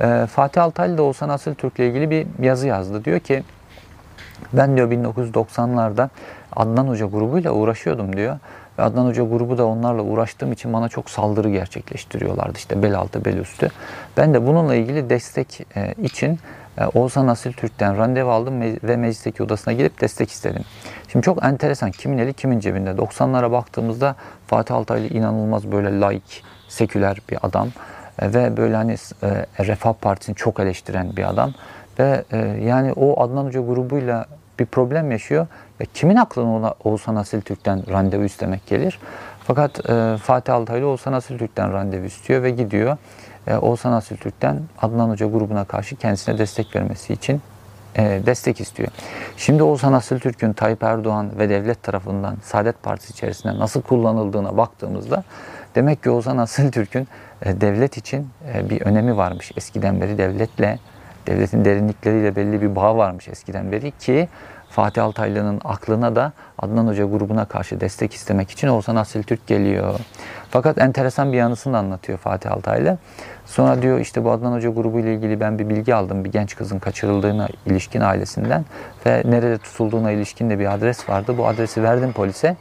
E, 0.00 0.26
Fatih 0.26 0.62
Altaylı 0.62 0.98
da 0.98 1.02
Oğuzhan 1.02 1.28
Asiltürk 1.28 1.78
ile 1.78 1.88
ilgili 1.88 2.10
bir 2.10 2.26
yazı 2.44 2.66
yazdı. 2.66 3.04
Diyor 3.04 3.20
ki 3.20 3.42
ben 4.52 4.76
diyor 4.76 4.90
1990'larda 4.90 6.08
Adnan 6.56 6.88
Hoca 6.88 7.06
grubuyla 7.06 7.52
uğraşıyordum 7.52 8.16
diyor. 8.16 8.38
Ve 8.78 8.82
Adnan 8.82 9.06
Hoca 9.06 9.24
grubu 9.24 9.58
da 9.58 9.66
onlarla 9.66 10.02
uğraştığım 10.02 10.52
için 10.52 10.72
bana 10.72 10.88
çok 10.88 11.10
saldırı 11.10 11.50
gerçekleştiriyorlardı. 11.50 12.58
İşte 12.58 12.82
bel 12.82 12.98
altı 12.98 13.24
bel 13.24 13.36
üstü. 13.36 13.68
Ben 14.16 14.34
de 14.34 14.46
bununla 14.46 14.74
ilgili 14.74 15.10
destek 15.10 15.66
e, 15.76 15.94
için 16.02 16.38
Oğuzhan 16.94 17.28
Asil 17.28 17.52
Türk'ten 17.52 17.98
randevu 17.98 18.30
aldım 18.30 18.60
ve 18.60 18.96
meclisteki 18.96 19.42
odasına 19.42 19.74
gidip 19.74 20.00
destek 20.00 20.30
istedim. 20.30 20.62
Şimdi 21.08 21.24
çok 21.24 21.44
enteresan 21.44 21.90
kimin 21.90 22.18
eli 22.18 22.34
kimin 22.34 22.60
cebinde. 22.60 22.90
90'lara 22.90 23.52
baktığımızda 23.52 24.16
Fatih 24.46 24.74
Altaylı 24.74 25.06
inanılmaz 25.06 25.72
böyle 25.72 26.00
laik, 26.00 26.44
seküler 26.68 27.18
bir 27.30 27.38
adam 27.42 27.68
e, 28.22 28.34
ve 28.34 28.56
böyle 28.56 28.76
hani 28.76 28.96
Refah 29.60 29.92
Partisi'ni 29.92 30.34
çok 30.34 30.60
eleştiren 30.60 31.16
bir 31.16 31.28
adam 31.28 31.52
ve 31.98 32.24
yani 32.62 32.92
o 32.92 33.22
Adnan 33.22 33.44
Hoca 33.44 33.60
grubuyla 33.60 34.26
bir 34.58 34.66
problem 34.66 35.10
yaşıyor. 35.10 35.46
Ve 35.80 35.84
kimin 35.94 36.16
aklına 36.16 36.74
Oğuzhan 36.84 37.16
Asil 37.16 37.40
Türk'ten 37.40 37.90
randevu 37.90 38.24
istemek 38.24 38.66
gelir? 38.66 38.98
Fakat 39.44 39.90
e, 39.90 40.16
Fatih 40.22 40.54
Altaylı 40.54 40.86
Oğuzhan 40.86 41.12
Asil 41.12 41.38
Türk'ten 41.38 41.72
randevu 41.72 42.04
istiyor 42.04 42.42
ve 42.42 42.50
gidiyor. 42.50 42.96
E, 43.46 43.56
Oğuzhan 43.56 43.92
Asil 43.92 44.16
Türk'ten 44.16 44.60
Adnan 44.82 45.08
Hoca 45.08 45.26
grubuna 45.26 45.64
karşı 45.64 45.96
kendisine 45.96 46.38
destek 46.38 46.76
vermesi 46.76 47.12
için 47.12 47.40
e, 47.96 48.22
destek 48.26 48.60
istiyor. 48.60 48.88
Şimdi 49.36 49.62
Oğuzhan 49.62 49.92
Asil 49.92 50.18
Türk'ün 50.18 50.52
Tayyip 50.52 50.82
Erdoğan 50.82 51.38
ve 51.38 51.48
devlet 51.48 51.82
tarafından 51.82 52.36
Saadet 52.42 52.82
Partisi 52.82 53.12
içerisinde 53.12 53.58
nasıl 53.58 53.82
kullanıldığına 53.82 54.56
baktığımızda 54.56 55.24
demek 55.74 56.02
ki 56.02 56.10
Oğuzhan 56.10 56.38
Asil 56.38 56.70
Türk'ün 56.70 57.08
e, 57.42 57.60
devlet 57.60 57.96
için 57.96 58.28
bir 58.70 58.80
önemi 58.80 59.16
varmış. 59.16 59.52
Eskiden 59.56 60.00
beri 60.00 60.18
devletle 60.18 60.78
devletin 61.26 61.64
derinlikleriyle 61.64 62.36
belli 62.36 62.62
bir 62.62 62.76
bağ 62.76 62.96
varmış 62.96 63.28
eskiden 63.28 63.72
beri 63.72 63.90
ki 63.90 64.28
Fatih 64.70 65.04
Altaylı'nın 65.04 65.60
aklına 65.64 66.16
da 66.16 66.32
Adnan 66.58 66.86
Hoca 66.86 67.04
grubuna 67.04 67.44
karşı 67.44 67.80
destek 67.80 68.14
istemek 68.14 68.50
için 68.50 68.68
Oğuzhan 68.68 68.96
Asil 68.96 69.22
Türk 69.22 69.46
geliyor. 69.46 70.00
Fakat 70.50 70.78
enteresan 70.78 71.32
bir 71.32 71.36
yanısını 71.38 71.72
da 71.72 71.78
anlatıyor 71.78 72.18
Fatih 72.18 72.52
Altaylı. 72.52 72.98
Sonra 73.46 73.82
diyor 73.82 74.00
işte 74.00 74.24
bu 74.24 74.30
Adnan 74.30 74.52
Hoca 74.52 74.70
grubu 74.70 75.00
ile 75.00 75.14
ilgili 75.14 75.40
ben 75.40 75.58
bir 75.58 75.68
bilgi 75.68 75.94
aldım. 75.94 76.24
Bir 76.24 76.32
genç 76.32 76.56
kızın 76.56 76.78
kaçırıldığına 76.78 77.48
ilişkin 77.66 78.00
ailesinden 78.00 78.64
ve 79.06 79.22
nerede 79.24 79.58
tutulduğuna 79.58 80.10
ilişkin 80.10 80.50
de 80.50 80.58
bir 80.58 80.74
adres 80.74 81.08
vardı. 81.08 81.38
Bu 81.38 81.46
adresi 81.46 81.82
verdim 81.82 82.12
polise. 82.12 82.56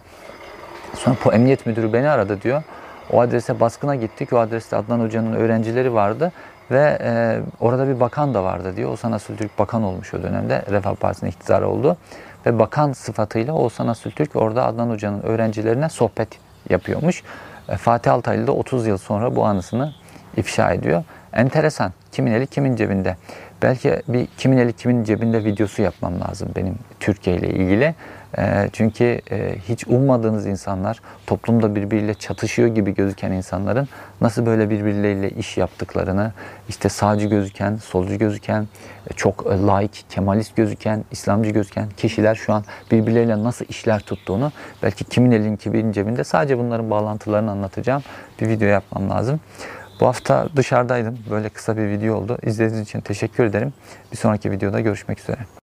Sonra 0.93 1.15
bu 1.26 1.34
emniyet 1.34 1.65
müdürü 1.65 1.93
beni 1.93 2.10
aradı 2.10 2.41
diyor. 2.41 2.63
O 3.12 3.22
adrese 3.22 3.60
baskına 3.60 3.95
gittik. 3.95 4.34
O 4.34 4.38
adreste 4.38 4.76
Adnan 4.76 5.00
Hoca'nın 5.00 5.34
öğrencileri 5.34 5.93
vardı 5.93 6.32
ve 6.72 6.98
e, 7.02 7.40
orada 7.60 7.88
bir 7.88 8.00
bakan 8.00 8.34
da 8.34 8.44
vardı 8.44 8.76
diyor. 8.76 8.90
Oğuzhan 8.90 9.12
Asültürk 9.12 9.60
bakan 9.60 9.84
olmuş 9.84 10.14
o 10.14 10.24
dönemde. 10.24 10.64
Refah 10.72 10.96
Partisi'nin 10.96 11.32
iktidarı 11.32 11.68
oldu. 11.68 11.98
Ve 12.46 12.60
bakan 12.60 12.94
sıfatıyla 12.94 13.54
Oğuzhan 13.54 13.88
Asültürk 13.88 14.36
orada 14.36 14.66
Adnan 14.66 14.90
Hoca'nın 14.90 15.22
öğrencilerine 15.22 15.90
sohbet 15.90 16.30
yapıyormuş. 16.70 17.24
E, 17.70 17.78
Fatih 17.78 18.14
Altaylı 18.14 18.48
da 18.48 18.52
30 18.52 18.88
yıl 18.88 18.98
sonra 18.98 19.36
bu 19.36 19.46
anısını 19.46 19.94
ifşa 20.38 20.74
ediyor. 20.74 21.04
Enteresan. 21.34 21.94
Kimin 22.12 22.32
eli 22.32 22.48
kimin 22.48 22.76
cebinde. 22.76 23.18
Belki 23.62 24.02
bir 24.08 24.28
kimin 24.38 24.58
eli 24.58 24.74
kimin 24.74 25.04
cebinde 25.04 25.43
videosu 25.43 25.82
yapmam 25.82 26.22
lazım 26.22 26.50
benim 26.56 26.76
Türkiye 27.00 27.36
ile 27.36 27.50
ilgili. 27.50 27.95
Ee, 28.38 28.69
çünkü 28.74 29.22
e, 29.32 29.56
hiç 29.69 29.88
ummadığınız 29.88 30.45
insanlar, 30.45 31.02
toplumda 31.28 31.76
birbiriyle 31.76 32.13
çatışıyor 32.13 32.67
gibi 32.67 32.93
gözüken 32.93 33.32
insanların 33.32 33.88
nasıl 34.22 34.45
böyle 34.45 34.69
birbirleriyle 34.69 35.30
iş 35.30 35.58
yaptıklarını, 35.58 36.34
işte 36.69 36.89
sağcı 36.89 37.28
gözüken, 37.28 37.76
solcu 37.76 38.17
gözüken, 38.17 38.67
e, 39.12 39.13
çok 39.13 39.45
e, 39.52 39.65
laik, 39.65 40.06
kemalist 40.10 40.56
gözüken, 40.56 41.06
İslamcı 41.12 41.50
gözüken 41.50 41.89
kişiler 41.98 42.36
şu 42.36 42.54
an 42.54 42.63
birbirleriyle 42.91 43.43
nasıl 43.43 43.65
işler 43.69 44.00
tuttuğunu, 44.00 44.52
belki 44.84 45.04
kimin 45.04 45.32
elin 45.32 45.56
kimin 45.56 45.91
cebinde 45.91 46.24
sadece 46.24 46.58
bunların 46.58 46.89
bağlantılarını 46.89 47.52
anlatacağım 47.52 48.04
bir 48.41 48.50
video 48.50 48.67
yapmam 48.67 49.10
lazım. 49.10 49.39
Bu 50.00 50.08
hafta 50.08 50.50
dışarıdaydım. 50.56 51.20
Böyle 51.30 51.50
kısa 51.50 51.78
bir 51.78 51.90
video 51.90 52.16
oldu. 52.16 52.38
İzlediğiniz 52.44 52.88
için 52.88 53.02
teşekkür 53.02 53.44
ederim. 53.44 53.74
Bir 54.12 54.18
sonraki 54.18 54.52
videoda 54.52 54.80
görüşmek 54.80 55.20
üzere. 55.20 55.59